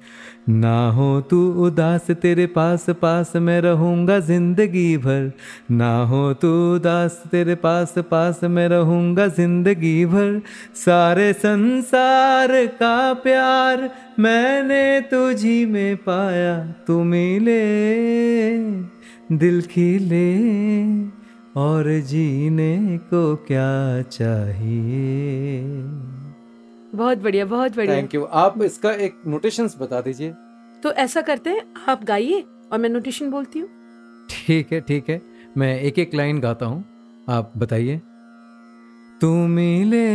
ना 0.49 0.89
हो 0.89 1.21
तू 1.21 1.37
उदास, 1.65 2.11
तेरे 2.11 2.45
पास 2.47 2.85
पास 3.01 3.35
मैं 3.35 3.59
रहूँगा 3.61 4.19
ज़िंदगी 4.19 4.97
भर। 4.97 5.31
ना 5.71 6.03
हो 6.03 6.33
तू 6.33 6.49
उदास, 6.75 7.23
तेरे 7.31 7.55
पास 7.55 7.93
पास 8.11 8.43
मैं 8.43 8.67
रहूँगा 8.69 9.27
ज़िंदगी 9.27 10.05
भर। 10.05 10.41
सारे 10.75 11.31
संसार 11.33 12.65
का 12.65 13.13
प्यार 13.13 13.89
मैंने 14.19 15.01
तुझी 15.01 15.65
में 15.65 15.95
पाया, 15.97 16.57
तू 16.87 17.03
मिले, 17.03 17.61
दिल 19.31 19.61
खिले, 19.61 20.33
और 21.55 21.99
जीने 21.99 22.97
को 22.97 23.35
क्या 23.35 24.01
चाहिए? 24.01 25.61
बहुत 26.95 27.17
बढ़िया 27.17 27.45
बहुत 27.45 27.75
बढ़िया। 27.75 27.95
थैंक 27.95 28.15
यू 28.15 28.23
आप 28.23 28.61
इसका 28.61 28.91
एक 28.91 29.21
नोटेशन 29.27 29.69
बता 29.81 30.01
दीजिए। 30.01 30.33
तो 30.83 30.91
ऐसा 30.91 31.21
करते 31.21 31.49
हैं 31.49 31.61
आप 31.87 32.03
गाइए 32.03 32.43
और 32.71 32.79
मैं 32.79 32.89
नोटेशन 32.89 33.29
बोलती 33.31 33.59
हूँ। 33.59 33.69
ठीक 34.29 34.73
है 34.73 34.81
ठीक 34.81 35.09
है। 35.09 35.21
मैं 35.57 35.81
एक 35.81 35.99
एक 35.99 36.13
लाइन 36.13 36.39
गाता 36.39 36.65
हूँ। 36.65 36.85
आप 37.29 37.53
बताइए। 37.57 38.01
तू 39.21 39.47
मिले 39.47 40.07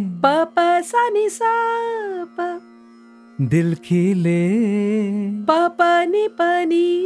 प 0.00 0.22
प 0.26 0.82
सा 0.84 1.08
नि 1.08 1.28
दिल 3.40 3.74
खिले। 3.74 4.48
प 5.42 5.50
प 5.50 6.04
नि 6.08 6.28
प 6.28 6.36
नि 6.42 7.02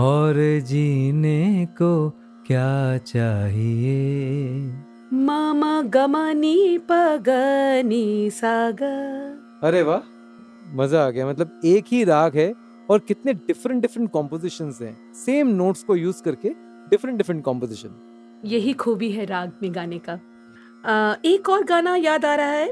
और 0.00 0.60
जीने 0.60 1.66
को 1.66 2.10
क्या 2.46 2.98
चाहिए? 2.98 4.81
म 5.22 5.30
म 5.56 5.90
ग 5.90 5.96
म 5.96 6.16
नि 6.36 6.56
प 6.90 6.98
ग 7.26 7.30
नि 7.86 8.30
सा 8.34 8.54
ग 8.70 8.82
अरे 9.62 9.82
वाह 9.82 10.00
मज़ा 10.76 11.06
आ 11.06 11.10
गया। 11.10 11.26
मतलब 11.26 11.60
एक 11.64 11.84
ही 11.88 12.02
राग 12.04 12.36
है 12.36 12.52
और 12.90 12.98
कितने 12.98 13.32
डिफरेंट 13.34 13.82
डिफरेंट 13.82 14.10
कॉम्पोजिशन 14.10 14.72
हैं। 14.80 15.12
सेम 15.14 15.48
नोट्स 15.48 15.82
को 15.82 15.96
यूज़ 15.96 16.22
करके 16.22 16.48
डिफरेंट 16.90 17.18
डिफरेंट 17.18 17.42
कॉम्पोजिशन 17.44 18.42
यही 18.44 18.72
खूबी 18.72 19.10
है 19.10 19.24
राग 19.24 19.52
में 19.62 19.74
गाने 19.74 19.98
का। 20.08 20.18
अ, 20.84 21.16
एक 21.24 21.48
और 21.48 21.64
गाना 21.64 21.96
याद 21.96 22.24
आ 22.24 22.34
रहा 22.34 22.50
है। 22.50 22.68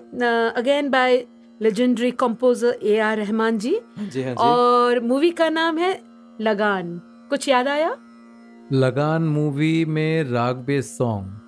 Again 0.52 0.90
by 0.90 1.24
legendary 1.62 2.10
composer 2.10 2.78
A 2.82 2.98
R 2.98 3.16
Rahman 3.18 3.58
ji. 3.58 3.80
जी 3.98 4.22
हाँ 4.22 4.32
जी। 4.32 4.42
और 4.42 5.00
मूवी 5.00 5.30
का 5.30 5.48
नाम 5.48 5.78
है 5.78 5.92
लगान। 6.40 7.00
कुछ 7.30 7.48
याद 7.48 7.68
आया? 7.68 7.96
लगान 8.72 9.22
मूवी 9.22 9.84
में 9.84 10.24
राग 10.24 10.56
बेस्ड 10.56 10.90
सॉन्ग 10.90 11.39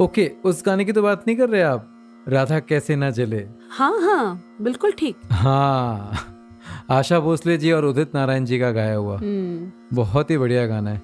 ओके 0.00 0.30
उस 0.44 0.62
गाने 0.66 0.84
की 0.84 0.92
तो 0.92 1.02
बात 1.02 1.24
नहीं 1.26 1.36
कर 1.36 1.48
रहे 1.48 1.62
आप? 1.62 1.86
राधा 2.28 2.58
कैसे 2.60 2.96
ना 2.96 3.10
जले। 3.10 3.46
हाँ 3.70 4.00
हाँ 4.00 4.56
बिल्कुल 4.62 4.92
ठीक। 4.92 5.16
हाँ 5.32 6.12
आशा 6.90 7.20
भोसले 7.20 7.56
जी 7.58 7.72
और 7.72 7.84
उदित 7.84 8.14
नारायण 8.14 8.44
जी 8.44 8.58
का 8.58 8.70
गाया 8.70 8.94
हुआ। 8.94 9.18
हम्म। 9.18 9.96
बहुत 9.96 10.30
ही 10.30 10.38
बढ़िया 10.38 10.66
गाना 10.66 10.90
है। 10.90 11.02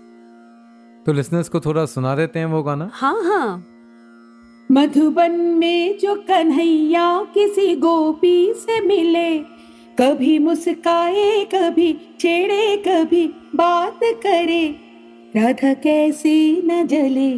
तो 1.06 1.12
लिसनर्स 1.12 1.48
को 1.48 1.60
थोड़ा 1.60 1.84
सुना 1.86 2.14
देते 2.16 2.38
हैं 2.38 2.46
वो 2.46 2.62
गाना? 2.62 2.90
हाँ 2.92 3.22
हाँ। 3.25 3.64
मधुबन 4.72 5.32
में 5.32 5.98
जो 5.98 6.14
कन्हैया 6.14 7.22
किसी 7.34 7.76
गोपी 7.76 8.52
से 8.54 8.80
मिले 8.80 9.38
कभी 10.00 10.38
मुस्काए 10.38 11.44
कभी 11.44 11.92
छेड़े 12.20 12.76
कभी 12.88 13.26
बात 13.54 14.00
करे 14.02 14.86
राधा 15.37 15.75
कैसे 15.75 16.62
न 16.64 16.87
जले, 16.87 17.33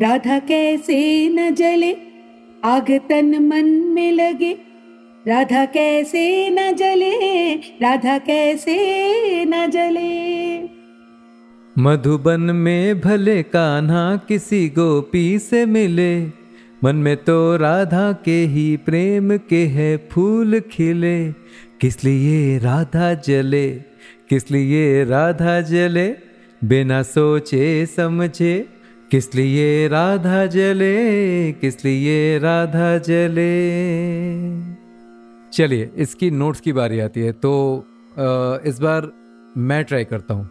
राधा 0.00 0.38
कैसे 0.38 1.28
न 1.28 1.54
जले, 1.54 1.96
आग 2.64 3.00
तन 3.08 3.38
मन 3.44 3.64
में 3.64 4.12
लगे। 4.12 4.58
राधा 5.28 5.64
कैसे 5.64 6.50
न 6.50 6.72
जले, 6.72 7.54
राधा 7.54 8.18
कैसे 8.18 8.76
न 9.44 9.70
जले। 9.70 10.62
मधुबन 11.82 12.40
में 12.40 13.00
भले 13.00 13.42
कान्हा 13.42 14.16
किसी 14.16 14.68
गोपी 14.68 15.38
से 15.38 15.66
मिले, 15.66 16.26
मन 16.84 16.96
में 16.96 17.16
तो 17.16 17.56
राधा 17.56 18.12
के 18.12 18.44
ही 18.44 18.76
प्रेम 18.76 19.36
के 19.36 19.66
है 19.66 20.08
फूल 20.12 20.60
खिले। 20.60 21.32
किस 21.80 22.04
लिए 22.04 22.58
राधा 22.58 23.14
जले, 23.14 23.68
किस 24.28 24.50
लिए 24.50 25.04
राधा 25.04 25.60
जले? 25.60 26.25
बिना 26.64 27.02
सोचे 27.02 27.86
समझे 27.86 28.54
किस 29.10 29.34
लिए 29.34 29.88
राधा 29.88 30.44
जले 30.46 31.52
किस 31.52 31.84
लिए 31.84 32.38
राधा 32.38 32.96
जले। 32.98 33.52
चलिए 35.52 35.90
इसकी 35.96 36.30
नोट्स 36.30 36.60
की 36.60 36.72
बारी 36.72 36.98
आती 37.00 37.20
है 37.20 37.32
तो 37.32 37.52
अ, 38.18 38.58
इस 38.66 38.78
बार 38.80 39.10
मैं 39.56 39.82
ट्राई 39.84 40.04
करता 40.04 40.34
हूँ। 40.34 40.48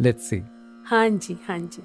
लेट्स 0.00 0.28
सी 0.30 0.42
हाँ 0.86 1.08
जी 1.08 1.36
हाँ 1.48 1.58
जी। 1.58 1.82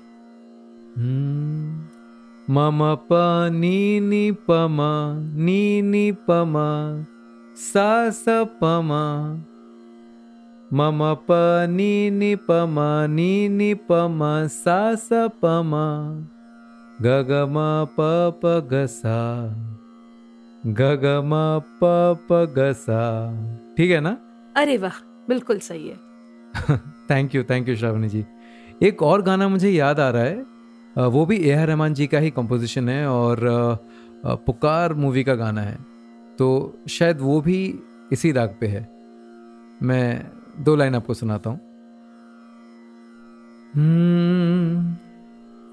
मम 2.47 2.79
प 3.11 3.19
नी 3.53 3.99
नि 3.99 4.31
पम 4.49 4.77
नी 5.45 5.81
नि 5.81 6.11
पम 6.11 6.53
सा 7.57 8.09
स 8.09 8.25
पम 8.61 8.89
मम 10.71 10.99
प 11.27 11.37
नी 11.69 12.09
नि 12.09 12.35
पम 12.47 12.75
नी 13.09 13.31
नि 13.49 13.73
पम 13.89 14.19
सा 14.47 14.79
स 14.95 15.09
पम 15.41 15.71
ग 17.01 17.15
ग 17.29 17.39
म 17.49 17.57
प 17.97 18.07
प 18.41 18.53
ग 18.71 18.85
सा 18.87 19.17
ग 20.63 20.81
ग 21.03 21.05
म 21.25 21.33
प 21.81 21.91
प 22.29 22.39
ग 22.57 22.71
सा 22.77 23.01
ठीक 23.77 23.91
है 23.91 23.99
ना? 23.99 24.17
अरे 24.57 24.77
वाह 24.77 25.03
बिल्कुल 25.27 25.59
सही 25.59 25.87
है। 25.87 26.77
Thank 27.09 27.35
you 27.35 27.43
thank 27.43 27.69
you 27.69 27.75
Shravani 27.75 28.09
ji. 28.09 28.25
एक 28.83 29.01
और 29.03 29.21
गाना 29.21 29.47
मुझे 29.47 29.69
याद 29.69 29.99
आ 29.99 30.09
रहा 30.09 30.23
है। 30.23 31.07
वो 31.09 31.25
भी 31.25 31.37
ए 31.39 31.51
आर 31.51 31.67
रहमान 31.67 31.93
जी 31.93 32.07
का 32.07 32.19
ही 32.19 32.29
कंपोजिशन 32.31 32.89
है 32.89 33.07
और 33.09 33.39
पुकार 34.25 34.93
मूवी 34.95 35.23
का 35.23 35.35
गाना 35.35 35.61
है। 35.61 35.77
तो 36.39 36.47
शायद 36.89 37.17
वो 37.21 37.39
भी 37.41 37.63
इसी 38.11 38.31
राग 38.31 38.55
पे 38.61 38.67
है। 38.67 38.87
मैं 39.83 40.05
दो 40.61 40.75
लाइन 40.75 40.95
आपको 40.95 41.13
सुनाता 41.13 41.49
हूँ। 41.49 41.59
हम्म, 43.75 44.95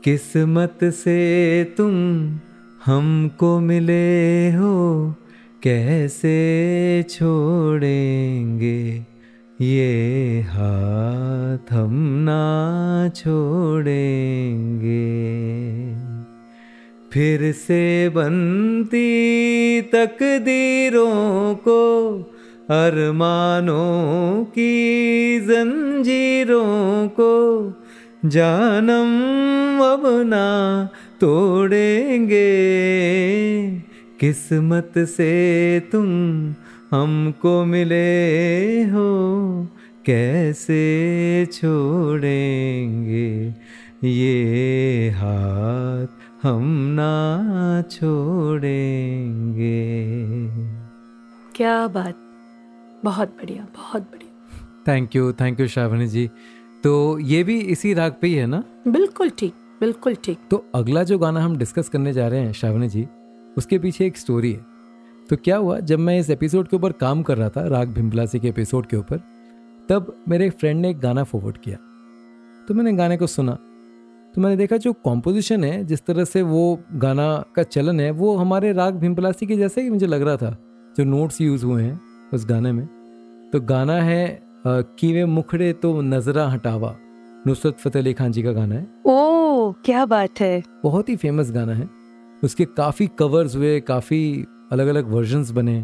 किस्मत 0.04 0.78
से 0.84 1.64
तुम 1.64 1.92
हमको 2.86 3.60
मिले 3.60 4.50
हो 4.50 5.14
कैसे 5.62 7.04
छोड़ेंगे? 7.10 9.06
ये 9.60 10.40
हाथ 10.40 11.72
हम 11.72 12.24
ना 12.28 13.08
छोड़ेंगे। 13.08 15.28
फिर 17.12 17.52
से 17.52 18.08
बनती 18.08 19.82
तकदीरों 19.82 21.54
को 21.54 21.78
अरमानों 22.70 24.44
की 24.44 25.40
जंजीरों 25.40 27.08
को 27.08 27.74
जानम 28.24 29.82
अब 29.84 30.02
ना 30.26 30.88
तोड़ेंगे। 31.20 32.50
किस्मत 34.20 34.92
से 34.98 35.32
तुम 35.92 36.08
हमको 36.90 37.64
मिले 37.64 38.82
हो, 38.82 39.66
कैसे 40.06 41.46
छोड़ेंगे? 41.52 43.54
ये 44.08 45.10
हाथ 45.10 46.06
हम 46.42 46.64
ना 46.98 47.82
छोड़ेंगे। 47.90 49.84
क्या 51.56 51.86
बात 51.86 52.27
बहुत 53.04 53.28
बढ़िया 53.30 53.66
बहुत 53.76 54.02
बढ़िया। 54.02 54.84
Thank 54.88 55.16
you 55.16 55.32
thank 55.32 55.60
you 55.60 55.66
Shravani 55.68 56.06
ji 56.08 56.26
तो 56.84 57.18
ये 57.18 57.42
भी 57.44 57.58
इसी 57.60 57.92
राग 57.94 58.14
पे 58.20 58.26
ही 58.26 58.34
है 58.34 58.46
ना? 58.46 58.62
बिल्कुल 58.88 59.30
ठीक 59.30 59.54
बिल्कुल 59.80 60.14
ठीक। 60.14 60.38
तो 60.50 60.64
अगला 60.74 61.02
जो 61.04 61.18
गाना 61.18 61.40
हम 61.40 61.56
डिस्कस 61.56 61.88
करने 61.88 62.12
जा 62.12 62.28
रहे 62.28 62.40
हैं 62.40 62.52
श्रावणी 62.52 62.88
जी 62.88 63.06
उसके 63.56 63.78
पीछे 63.78 64.06
एक 64.06 64.16
स्टोरी 64.16 64.52
है। 64.52 64.64
तो 65.30 65.36
क्या 65.36 65.56
हुआ 65.56 65.78
जब 65.80 65.98
मैं 65.98 66.18
इस 66.20 66.30
एपिसोड 66.30 66.68
के 66.68 66.76
ऊपर 66.76 66.92
काम 66.92 67.22
कर 67.22 67.38
रहा 67.38 67.48
था 67.48 67.66
राग 67.68 67.88
भिम्पलासी 67.88 68.40
के 68.40 68.48
एपिसोड 68.48 68.86
के 68.86 68.96
ऊपर 68.96 69.18
तब 69.88 70.14
मेरे 70.28 70.46
एक 70.46 70.52
फ्रेंड 70.52 70.80
ने 70.80 70.90
एक 70.90 70.98
गाना 70.98 71.24
फॉरवर्ड 71.24 71.56
किया। 71.56 71.76
तो 72.68 72.74
मैंने 72.74 72.92
गाने 72.92 73.16
को 73.16 73.26
सुना। 73.26 73.52
तो 74.34 74.40
मैंने 74.40 74.56
देखा 74.56 74.76
जो 74.76 74.92
कॉम्पोजिशन 74.92 75.64
है 75.64 75.84
जिस 75.84 76.04
तरह 76.06 76.24
से 76.24 76.42
वो 76.42 76.78
गाना 76.94 77.44
का 77.56 77.62
चलन 77.62 78.00
है 78.00 78.10
वो 78.10 78.36
हमारे 78.36 78.72
राग 78.72 78.94
भिम्पलासी 78.94 79.46
के 79.46 79.56
जैसे 79.56 79.82
ही 79.82 79.90
मुझे 79.90 80.06
लग 80.06 80.22
रहा 80.22 80.36
था 80.36 80.56
जो 80.96 81.04
नोट्स 81.04 81.40
यूज़ 81.40 81.64
हुए 81.64 81.82
हैं। 81.82 82.07
उस 82.34 82.46
गाने 82.46 82.72
में। 82.72 82.86
तो 83.52 83.60
गाना 83.60 83.94
है 83.94 84.42
कीवे 84.66 85.24
मुखड़े 85.24 85.72
तो 85.72 86.00
नजरा 86.00 86.48
हटावा। 86.48 86.96
नुसरत 87.46 87.78
फतेह 87.78 88.02
अली 88.02 88.12
खान 88.12 88.32
जी 88.32 88.42
का 88.42 88.52
गाना 88.52 88.74
है। 88.74 88.86
ओ 89.06 89.72
क्या 89.72 90.06
बात 90.06 90.40
है। 90.40 90.62
बहुत 90.84 91.08
ही 91.08 91.16
फ़ेमस 91.16 91.50
गाना 91.52 91.74
है। 91.74 91.88
उसके 92.44 92.64
काफ़ी 92.64 93.06
कवर्स 93.06 93.56
हुए 93.56 93.80
काफ़ी 93.80 94.44
अलग 94.72 94.86
अलग 94.86 95.08
वर्जन 95.08 95.44
बने। 95.54 95.80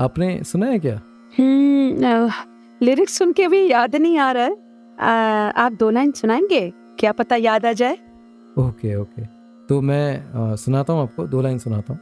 आपने 0.00 0.42
सुना 0.44 0.66
है 0.66 0.78
क्या? 0.78 1.00
लिरिक्स 2.82 3.18
सुन 3.18 3.32
के 3.32 3.44
अभी 3.44 3.70
याद 3.70 3.96
नहीं 3.96 4.18
आ 4.18 4.32
रहा 4.32 4.44
है। 4.44 4.56
आ, 5.00 5.10
आप 5.50 5.72
दो 5.72 5.90
लाइन 5.90 6.12
सुनाएँगे? 6.12 6.72
क्या 6.98 7.12
पता 7.12 7.36
याद 7.36 7.66
आ 7.66 7.72
जाए? 7.72 7.98
Okay 8.58 8.96
okay. 8.96 9.22
तो 9.68 9.80
मैं 9.80 10.32
आ, 10.34 10.54
सुनाता 10.54 10.92
हूँ 10.92 11.02
आपको 11.02 11.26
दो 11.26 11.40
लाइन 11.42 11.58
सुनाता 11.58 11.92
हूँ। 11.92 12.00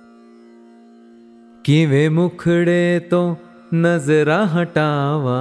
कि 1.65 1.87
वे 1.87 2.09
मुखड़े 2.09 3.01
तो 3.01 3.37
नजरा 3.74 4.44
हटावा 4.54 5.40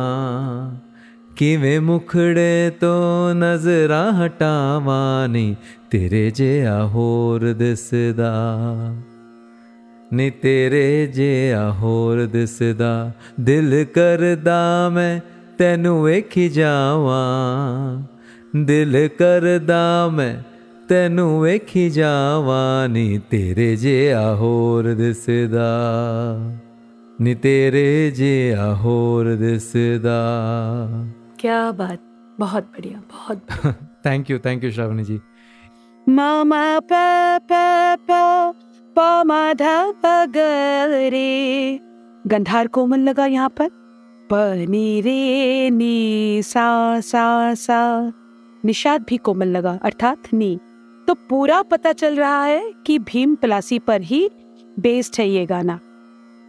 कि 1.38 1.56
वे 1.56 1.80
मुखड़े 1.80 2.70
तो 2.70 2.92
नजरा 3.34 4.02
हटावा 4.10 5.26
नहीं 5.26 5.54
तेरे 5.92 6.30
जे 6.30 6.66
होर 6.92 7.54
दिसदा 7.54 8.32
ਨੀ 10.12 10.30
ਤੇਰੇ 10.30 11.06
ਜਿਹਾ 11.06 11.72
ਹੋਰ 11.72 12.26
ਦਿਸਦਾ 12.26 13.12
ਦਿਲ 13.40 13.84
ਕਰਦਾ 13.94 14.88
ਮੈਂ 14.88 15.20
ਤੈਨੂੰ 15.58 16.02
ਵੇਖੀ 16.04 16.49
ਜਾਵਾਂ 16.49 18.02
ਦਿਲ 18.64 19.08
ਕਰਦਾ 19.18 20.08
ਮੈਂ 20.12 20.42
ਤੈਨੂੰ 20.88 21.40
ਵੇਖੀ 21.42 21.90
ਜਾਵਾਂ 21.90 22.88
ਨੀ 22.88 23.20
ਤੇਰੇ 23.30 23.76
ਜਿਹਾ 23.76 24.34
ਹੋਰ 24.34 24.94
ਦਿਸਦਾ 24.94 25.68
ਨੀ 27.22 27.34
ਤੇਰੇ 27.34 28.10
ਜਿਹਾ 28.10 28.75
ਹੋਰ 28.75 29.34
ਦਿਸਦਾ 29.37 30.18
ਕੀ 31.38 31.49
ਬਾਤ 31.76 31.99
ਬਹੁਤ 32.40 32.64
ਬੜੀਆ 32.64 32.99
ਬਹੁਤ 32.99 33.38
thank 34.04 34.30
you 34.30 34.38
thank 34.38 34.64
you 34.64 34.70
Shravani 34.70 35.04
ji 35.04 35.20
ਮਾਮਾ 36.08 36.80
ਪਾ 36.80 37.38
ਪਾ 37.38 38.52
ਪਾ 38.96 39.22
रे 41.10 41.78
गंधार 42.26 42.66
कोमल 42.66 43.00
लगा 43.00 43.26
यहाँ 43.26 43.49
पर 43.49 43.68
पनी 44.30 45.00
रे 45.00 45.70
नी 45.70 46.43
सा 46.43 47.00
सा 47.00 47.54
सा 47.54 48.12
निषाद 48.64 49.04
भी 49.08 49.16
कोमल 49.16 49.49
लगा 49.49 49.78
अर्थात 49.82 50.16
नी 50.34 50.58
तो 51.08 51.14
पूरा 51.14 51.62
पता 51.62 51.93
चल 51.93 52.16
रहा 52.16 52.45
है 52.45 52.73
कि 52.86 52.99
भीम 52.99 53.34
पलासी 53.34 53.78
पर 53.78 54.00
ही 54.00 54.30
बेस्ड 54.78 55.14
है 55.19 55.28
ये 55.28 55.47
गाना 55.47 55.78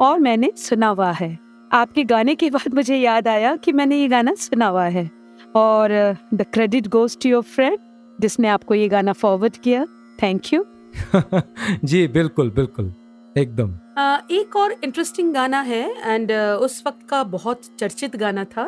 और 0.00 0.18
मैंने 0.20 0.50
सुना 0.56 0.88
हुआ 0.88 1.10
है। 1.10 1.38
आपके 1.70 2.04
गाने 2.04 2.34
के 2.34 2.50
बाद 2.50 2.74
मुझे 2.74 2.96
याद 2.96 3.28
आया 3.28 3.54
कि 3.56 3.72
मैंने 3.72 3.96
ये 4.00 4.08
गाना 4.08 4.34
सुना 4.34 4.66
हुआ 4.66 4.84
है। 4.86 5.10
और 5.56 5.90
the 6.34 6.44
credit 6.54 6.88
goes 6.88 7.16
to 7.22 7.28
your 7.28 7.42
friend 7.44 7.78
जिसने 8.18 8.48
आपको 8.48 8.74
ये 8.74 8.88
गाना 8.88 9.12
फॉरवर्ड 9.12 9.56
किया। 9.56 9.84
थैंक 10.22 10.52
यू 10.52 10.64
जी 11.84 12.06
बिल्कुल 12.08 12.50
बिल्कुल। 12.50 12.92
एकदम। 13.36 13.72
एक 14.30 14.56
और 14.56 14.74
इंटरेस्टिंग 14.84 15.32
गाना 15.34 15.60
है 15.62 15.82
एंड 16.04 16.32
उस 16.32 16.82
वक्त 16.86 17.06
का 17.08 17.22
बहुत 17.24 17.60
चर्चित 17.80 18.16
गाना 18.16 18.44
था 18.44 18.64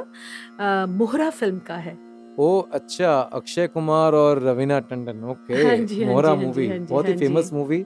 मोहरा 0.88 1.30
फ़िल्म 1.30 1.58
का 1.58 1.74
है। 1.76 1.96
ओ 2.38 2.60
अच्छा 2.72 3.12
अक्षय 3.34 3.66
कुमार 3.66 4.12
और 4.14 4.42
रवीना 4.42 4.78
टंडन 4.80 5.24
ओके। 5.30 5.62
हाँ 5.62 5.76
हाँ 5.76 6.06
मोहरा 6.06 6.34
मूवी 6.34 6.68
हाँ 6.68 6.78
बहुत 6.80 7.08
ही 7.08 7.16
फ़ेमस 7.16 7.50
मूवी 7.52 7.84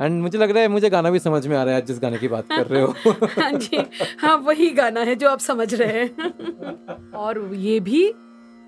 एंड 0.00 0.22
मुझे 0.22 0.38
लग 0.38 0.50
रहा 0.50 0.62
है 0.62 0.68
मुझे 0.68 0.90
गाना 0.90 1.10
भी 1.10 1.18
समझ 1.18 1.46
में 1.46 1.56
आ 1.56 1.62
रहा 1.64 1.74
है 1.74 1.82
जिस 1.82 1.98
गाने 2.02 2.18
की 2.18 2.28
बात 2.28 2.46
कर 2.48 2.66
रहे 2.66 2.82
हो। 2.82 2.94
हाँ 3.40 3.52
जी 3.52 3.82
हाँ 4.20 4.36
वही 4.36 4.70
गाना 4.70 5.00
है 5.00 5.14
जो 5.14 5.28
आप 5.30 5.38
समझ 5.38 5.74
रहे 5.74 6.02
हैं। 6.02 7.12
और 7.14 7.54
ये 7.54 7.80
भी 7.80 8.14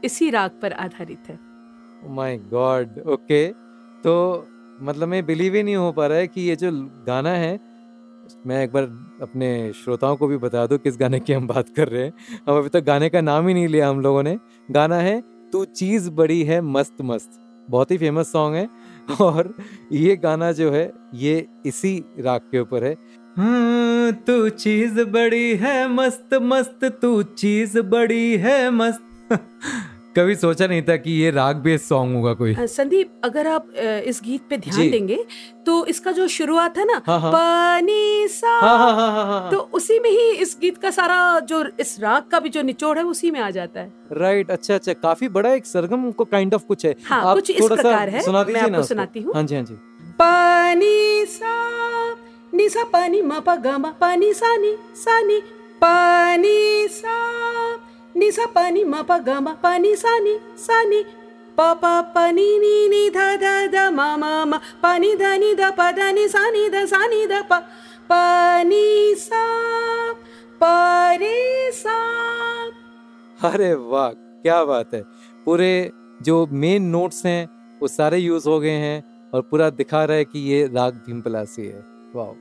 इसी 0.04 0.30
राग 0.30 0.50
पर 0.62 0.72
आधारित 0.72 1.28
है। 1.28 1.38
माय 2.08 2.36
गॉड 2.38 2.98
ओके 3.08 3.46
तो 4.04 4.48
मतलब 4.82 5.08
मैं 5.08 5.26
बिलीव 5.26 5.54
ही 5.54 5.62
नहीं 5.62 5.76
हो 5.76 5.92
पा 5.92 6.06
रहा 6.06 6.18
है 6.18 6.26
कि 6.26 6.40
ये 6.40 6.56
जो 6.56 6.70
गाना 7.06 7.30
है 7.30 7.60
मैं 8.46 8.64
एक 8.64 8.72
बार 8.72 8.82
अपने 9.22 9.72
श्रोताओं 9.72 10.16
को 10.16 10.26
भी 10.26 10.36
बता 10.36 10.66
दूँ 10.66 10.78
किस 10.78 10.96
गाने 10.98 11.20
की 11.20 11.32
हम 11.32 11.46
बात 11.46 11.68
कर 11.68 11.88
रहे 11.88 12.04
हैं। 12.04 12.12
हम 12.48 12.58
अभी 12.58 12.68
तक 12.68 12.78
तो 12.78 12.84
गाने 12.86 13.08
का 13.08 13.20
नाम 13.20 13.48
ही 13.48 13.54
नहीं 13.54 13.68
लिया 13.68 13.88
हम 13.88 14.00
लोगों 14.00 14.22
ने। 14.22 14.38
गाना 14.70 14.96
है 14.96 15.20
तू 15.52 15.64
चीज़ 15.64 16.10
बड़ी 16.10 16.42
है 16.42 16.60
मस्त 16.60 16.96
मस्त। 17.02 17.30
बहुत 17.70 17.90
ही 17.90 17.98
फ़ेमस 17.98 18.32
सॉन्ग 18.32 18.56
है। 18.56 18.68
और 19.20 19.54
ये 19.92 20.16
गाना 20.16 20.52
जो 20.52 20.70
है 20.70 20.92
ये 21.14 21.46
इसी 21.66 22.04
राग 22.20 22.40
के 22.40 22.60
ऊपर 22.60 22.84
है। 22.84 22.96
हाँ, 23.36 24.12
तू 24.12 24.48
चीज़ 24.48 25.00
बड़ी 25.00 25.56
है 25.56 25.88
मस्त 25.88 26.34
मस्त 26.34 26.84
तू 26.84 27.22
चीज़ 27.22 27.78
बड़ी 27.80 28.36
है 28.36 28.70
मस्त। 28.70 29.04
कभी 30.16 30.34
सोचा 30.36 30.66
नहीं 30.66 30.82
था 30.82 30.96
कि 30.96 31.10
ये 31.12 31.30
राग 31.30 31.56
बेस्ड 31.56 31.84
सॉन्ग 31.84 32.14
होगा 32.16 32.32
कोई। 32.34 32.54
संदीप 32.68 33.20
अगर 33.24 33.46
आप 33.46 33.68
इस 34.06 34.20
गीत 34.24 34.42
पे 34.50 34.56
ध्यान 34.56 34.90
देंगे 34.90 35.18
तो 35.66 35.84
इसका 35.86 36.12
जो 36.12 36.26
शुरुआत 36.28 36.78
है 36.78 36.84
ना 36.84 37.00
हाँ 37.06 37.18
हाँ। 37.20 37.32
पानी 37.32 38.28
सा। 38.28 38.50
हाँ 38.60 38.76
हाँ 38.78 38.94
हाँ 38.96 39.10
हाँ 39.12 39.24
हाँ। 39.26 39.50
तो 39.50 39.58
उसी 39.74 39.98
में 39.98 40.10
ही 40.10 40.30
इस 40.42 40.56
गीत 40.60 40.78
का 40.78 40.90
सारा 40.90 41.38
जो 41.50 41.64
इस 41.80 41.98
राग 42.00 42.24
का 42.30 42.40
भी 42.40 42.48
जो 42.48 42.62
निचोड़ 42.62 42.96
है 42.98 43.04
उसी 43.04 43.30
में 43.30 43.40
आ 43.40 43.50
जाता 43.50 43.80
है। 43.80 43.92
राइट 44.12 44.50
अच्छा 44.50 44.74
अच्छा 44.74 44.92
काफ़ी 44.92 45.28
बड़ा 45.28 45.52
एक 45.52 45.66
सरगम 45.66 46.10
को 46.10 46.24
काइंड 46.24 46.54
ऑफ़ 46.54 46.66
कुछ 46.66 46.84
है। 46.86 46.94
हाँ, 47.04 47.22
आप 47.24 47.34
कुछ 47.34 47.50
इस 47.50 47.66
प्रकार 47.66 48.08
है 48.08 48.22
सुना 48.22 48.44
मैं 48.44 48.60
आपको 48.60 48.82
सुनाती 48.82 49.20
हूँ। 49.20 49.32
हाँ 49.34 49.42
जी 49.42 49.54
हाँ 49.54 49.64
जी। 49.64 49.74
पानी 50.18 51.24
सा 51.28 51.56
निसा 52.54 52.84
पानी 52.92 53.22
मा 53.22 53.40
पा 53.40 53.56
गा 53.56 53.78
मा 53.78 53.90
पानी 54.00 54.32
सा 54.34 54.56
नी 54.56 54.76
सा 54.96 55.20
नी 55.22 55.40
पानी 55.82 56.88
सा। 56.90 57.20
निसा 58.16 58.46
पानी 58.46 58.84
मा 58.84 59.02
पा 59.02 59.18
गा 59.18 59.40
मा 59.40 59.52
पानी 59.62 59.94
सा 59.96 60.18
नी 60.18 60.36
सा 60.58 60.82
नी। 60.84 61.02
पा 61.56 61.72
पा 61.74 62.00
पा 62.14 62.30
नी 62.30 62.46
नी 62.58 62.88
नी 62.88 63.08
धा 63.10 63.24
धा 63.36 63.54
धा 63.66 63.90
मा 63.90 64.16
मा 64.16 64.98
नी 64.98 65.14
धा 65.54 65.70
पा 65.70 65.90
धा 65.92 66.10
नी 66.12 66.26
सा 66.28 66.50
नी 66.50 66.68
धा 66.68 66.84
सा 66.86 67.06
नी 67.06 67.26
धा 67.26 67.40
पा। 67.42 67.58
पा 68.08 68.62
नी 68.62 69.14
सा 69.14 69.44
पा 70.62 70.74
सा। 71.74 71.98
अरे 73.40 73.72
वाह 73.74 74.08
क्या 74.42 74.64
बात 74.64 74.94
है। 74.94 75.02
पूरे 75.46 75.90
जो 76.22 76.46
मेन 76.52 76.82
नोट्स 76.82 77.24
हैं 77.26 77.48
वो 77.80 77.88
सारे 77.88 78.18
यूज़ 78.18 78.48
हो 78.48 78.58
गए 78.60 78.76
हैं 78.84 79.30
और 79.34 79.42
पूरा 79.42 79.70
दिखा 79.70 80.04
रहा 80.04 80.16
है 80.16 80.24
कि 80.24 80.38
ये 80.50 80.66
राग 80.74 80.94
भीम 81.06 81.20
पलासी 81.20 81.66
है। 81.66 81.80
वाह। 82.14 82.32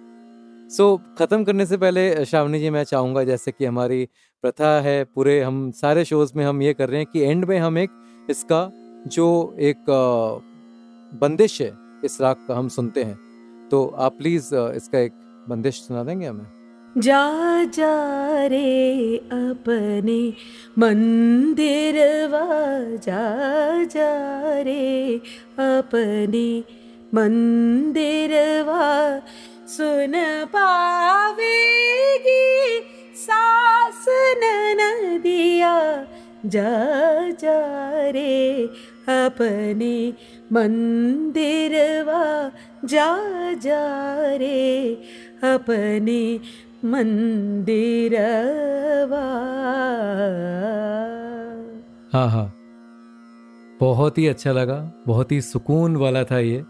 सो 0.70 0.86
so, 0.88 1.20
ख़त्म 1.20 1.44
करने 1.44 1.66
से 1.66 1.78
पहले 1.78 2.26
श्रावणी 2.26 2.60
जी 2.60 2.70
मैं 2.70 2.84
चाहूँगा 2.84 3.24
जैसे 3.24 3.52
कि 3.52 3.66
हमारी 3.66 4.08
प्रथा 4.42 4.70
है 4.82 5.04
पूरे, 5.04 5.42
हम 5.42 5.72
सारे 5.72 6.06
शोज़ 6.06 6.32
में 6.36 6.46
हम 6.46 6.62
ये 6.62 6.74
कर 6.74 6.90
रहे 6.90 7.00
हैं 7.00 7.08
कि 7.14 7.22
एंड 7.22 7.46
में 7.46 7.58
हम 7.60 7.78
एक 7.78 7.90
इसका, 8.30 8.72
जो 9.08 9.56
एक 9.60 9.84
बंदिश 11.14 11.62
है, 11.62 11.74
इस 12.06 12.18
राग 12.22 12.36
का 12.48 12.56
हम 12.56 12.70
सुनते 12.70 13.04
हैं। 13.04 13.20
तो 13.72 13.86
आप 13.98 14.14
प्लीज़ 14.18 14.56
इसका 14.56 15.00
एक 15.00 15.12
बंदिश 15.50 15.76
सुना 15.76 16.04
देंगे 16.04 16.26
हमें? 16.28 16.48
जा 16.98 17.64
जा 17.64 18.46
रे 18.46 19.18
अपने 19.18 20.34
मंदिर 20.78 21.96
जा 22.98 23.22
जा 23.84 24.12
रे 24.62 25.16
अपने 25.60 26.64
मंदिर 27.14 28.32
सुन 29.68 30.14
पावेगी 30.46 32.21
नदिया 35.64 36.06
जा 36.46 37.30
जा 37.30 38.10
रे 38.10 38.64
अपने 39.10 40.14
मंदिरवा 40.52 42.52
जा 42.86 43.54
जा 43.54 44.38
रे 44.38 44.94
अपने 45.44 46.40
मंदिरवा 46.86 49.22
हाँ 52.14 52.30
हाँ। 52.30 52.54
बहुत 53.80 54.18
ही 54.18 54.28
अच्छा 54.28 54.52
लगा, 54.52 54.94
बहुत 55.08 55.32
ही 55.32 55.42
सुकून 55.42 55.96
वाला 55.96 56.24
था 56.24 56.40
ये। 56.40 56.64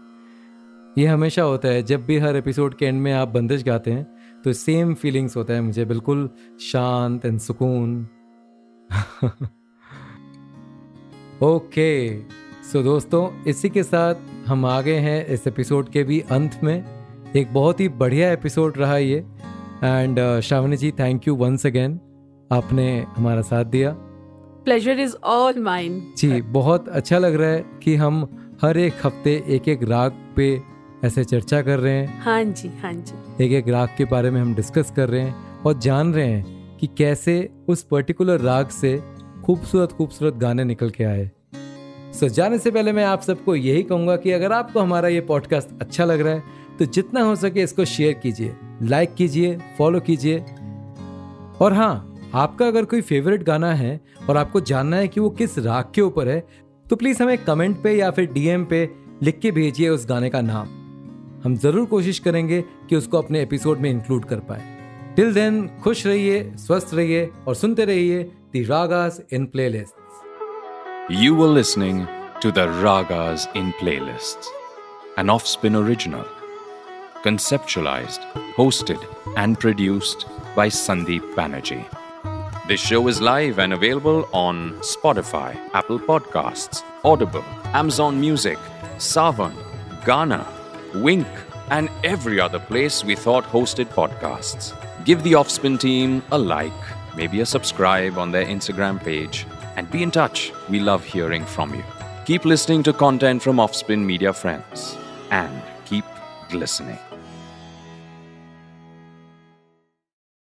ये 0.98 1.06
हमेशा 1.06 1.42
होता 1.42 1.68
है, 1.68 1.82
जब 1.82 2.04
भी 2.06 2.18
हर 2.18 2.36
एपिसोड 2.36 2.74
के 2.74 2.86
एंड 2.86 3.00
में 3.00 3.12
आप 3.12 3.28
बंदिश 3.28 3.64
गाते 3.64 3.90
हैं 3.90 4.06
तो 4.44 4.52
सेम 4.52 4.94
फीलिंग्स 4.94 5.36
होता 5.36 5.54
है 5.54 5.60
मुझे, 5.60 5.84
बिल्कुल 5.84 6.30
शांत 6.60 7.26
एंड 7.26 7.38
सुकून। 7.40 8.08
ओके 11.42 12.22
सो 12.62 12.82
दोस्तों 12.82 13.44
इसी 13.44 13.68
के 13.68 13.82
साथ 13.82 14.14
हम 14.46 14.66
आ 14.66 14.80
गए 14.80 14.94
हैं 14.94 15.26
इस 15.26 15.46
एपिसोड 15.46 15.88
के 15.88 16.02
भी 16.02 16.20
अंत 16.20 16.60
में। 16.64 16.84
एक 17.36 17.54
बहुत 17.54 17.80
ही 17.80 17.88
बढ़िया 17.88 18.32
एपिसोड 18.32 18.78
रहा 18.78 18.96
ये। 18.96 19.26
And 19.84 20.40
Shravani 20.40 20.76
ji 20.76 20.90
thank 20.90 21.28
you 21.28 21.36
once 21.36 21.66
again 21.66 22.00
आपने 22.52 23.06
हमारा 23.16 23.42
साथ 23.42 23.64
दिया। 23.64 23.96
प्लेजर 24.64 25.00
इज़ 25.00 25.16
ऑल 25.16 25.58
माइंड 25.58 26.02
जी 26.16 26.42
बहुत 26.42 26.88
अच्छा 26.88 27.18
लग 27.18 27.34
रहा 27.34 27.50
है 27.50 27.64
कि 27.82 27.96
हम 27.96 28.38
हर 28.62 28.78
एक 28.78 28.94
हफ़्ते 29.04 29.44
एक 29.48 29.68
एक 29.68 29.82
राग 29.82 30.12
पे 30.36 30.62
ऐसे 31.04 31.24
चर्चा 31.24 31.62
कर 31.62 31.78
रहे 31.78 31.92
हैं। 31.92 32.22
हाँ 32.22 32.44
जी 32.44 32.70
हाँ 32.82 32.92
जी। 32.92 33.44
एक 33.44 33.52
एक 33.52 33.68
राग 33.68 33.88
के 33.98 34.04
बारे 34.04 34.30
में 34.30 34.40
हम 34.40 34.54
डिस्कस 34.54 34.92
कर 34.96 35.08
रहे 35.08 35.20
हैं 35.20 35.62
और 35.66 35.78
जान 35.78 36.14
रहे 36.14 36.26
हैं। 36.26 36.61
कि 36.82 36.88
कैसे 36.98 37.34
उस 37.68 37.82
पर्टिकुलर 37.82 38.40
राग 38.40 38.68
से 38.70 38.96
खूबसूरत 39.44 39.92
खूबसूरत 39.92 40.34
गाने 40.34 40.64
निकल 40.64 40.90
के 40.90 41.04
आए। 41.04 41.30
सो 42.12 42.28
जाने 42.28 42.58
से 42.58 42.70
पहले 42.70 42.92
मैं 42.92 43.04
आप 43.04 43.20
सबको 43.22 43.54
यही 43.56 43.82
कहूँगा 43.82 44.16
कि 44.16 44.30
अगर 44.30 44.52
आपको 44.52 44.80
हमारा 44.80 45.08
ये 45.08 45.20
पॉडकास्ट 45.20 45.68
अच्छा 45.80 46.04
लग 46.04 46.20
रहा 46.20 46.34
है 46.34 46.76
तो 46.78 46.84
जितना 46.84 47.20
हो 47.20 47.36
सके 47.36 47.62
इसको 47.62 47.84
शेयर 47.84 48.14
कीजिए 48.14 48.54
लाइक 48.82 49.14
कीजिए 49.14 49.56
फॉलो 49.78 50.00
कीजिए। 50.00 50.38
और 51.60 51.72
हाँ 51.72 52.18
आपका 52.34 52.66
अगर 52.66 52.84
कोई 52.84 53.00
फेवरेट 53.00 53.42
गाना 53.42 53.72
है 53.74 54.00
और 54.28 54.36
आपको 54.36 54.60
जानना 54.62 54.96
है 54.96 55.08
कि 55.08 55.20
वो 55.20 55.30
किस 55.30 55.58
राग 55.58 55.92
के 55.94 56.00
ऊपर 56.00 56.28
है 56.28 56.40
तो 56.86 56.96
प्लीज़ 56.96 57.22
हमें 57.22 57.36
कमेंट 57.38 57.82
पे 57.82 57.96
या 57.96 58.10
फिर 58.10 58.32
डीएम 58.32 58.64
पे 58.64 58.88
लिख 59.22 59.38
के 59.38 59.50
भेजिए 59.50 59.88
उस 59.88 60.06
गाने 60.08 60.30
का 60.30 60.40
नाम। 60.40 60.68
हम 61.44 61.56
ज़रूर 61.56 61.86
कोशिश 61.86 62.18
करेंगे 62.18 62.60
कि 62.88 62.96
उसको 62.96 63.18
अपने 63.18 63.42
एपिसोड 63.42 63.78
में 63.78 63.90
इंक्लूड 63.90 64.24
कर 64.24 64.40
पाए। 64.40 64.71
टिल 65.15 65.33
देन 65.33 65.67
खुश 65.83 66.05
रहिए 66.07 66.41
स्वस्थ 66.65 66.93
रहिए 66.93 67.29
और 67.47 67.55
सुनते 67.55 67.85
रहिए 67.85 68.23
the 68.53 68.63
ragas 68.63 69.21
in 69.33 69.45
playlist 69.55 70.05
You 71.09 71.35
were 71.35 71.47
listening 71.47 72.05
to 72.41 72.51
the 72.51 72.67
Ragas 72.67 73.47
in 73.55 73.71
Playlists, 73.73 74.47
an 75.15 75.29
Offspin 75.29 75.73
original. 75.73 76.25
Conceptualized, 77.23 78.19
hosted, 78.57 79.05
and 79.37 79.57
produced 79.57 80.25
by 80.53 80.67
Sandeep 80.67 81.33
Banerjee. 81.33 81.85
This 82.67 82.81
show 82.81 83.07
is 83.07 83.21
live 83.21 83.57
and 83.57 83.71
available 83.71 84.27
on 84.33 84.73
Spotify, 84.81 85.57
Apple 85.73 85.99
Podcasts, 85.99 86.83
Audible, 87.05 87.45
Amazon 87.67 88.19
Music, 88.19 88.57
Savan, 88.97 89.53
Ghana, 90.05 90.45
Wink, 90.95 91.27
and 91.69 91.89
every 92.03 92.41
other 92.41 92.59
place 92.59 93.03
we 93.05 93.15
thought 93.15 93.45
hosted 93.45 93.85
podcasts. 93.85 94.73
Give 95.04 95.22
the 95.24 95.32
Offspin 95.32 95.80
team 95.80 96.22
a 96.30 96.38
like, 96.38 96.72
maybe 97.16 97.40
a 97.40 97.46
subscribe 97.46 98.18
on 98.18 98.30
their 98.30 98.44
Instagram 98.44 99.02
page, 99.02 99.46
and 99.76 99.90
be 99.90 100.02
in 100.02 100.12
touch. 100.12 100.52
We 100.68 100.78
love 100.78 101.04
hearing 101.04 101.44
from 101.44 101.74
you. 101.74 101.82
Keep 102.24 102.44
listening 102.44 102.84
to 102.84 102.92
content 102.92 103.42
from 103.42 103.56
Offspin 103.56 104.06
Media 104.06 104.32
Friends 104.32 104.96
and 105.32 105.60
keep 105.86 106.04
glistening. 106.50 106.98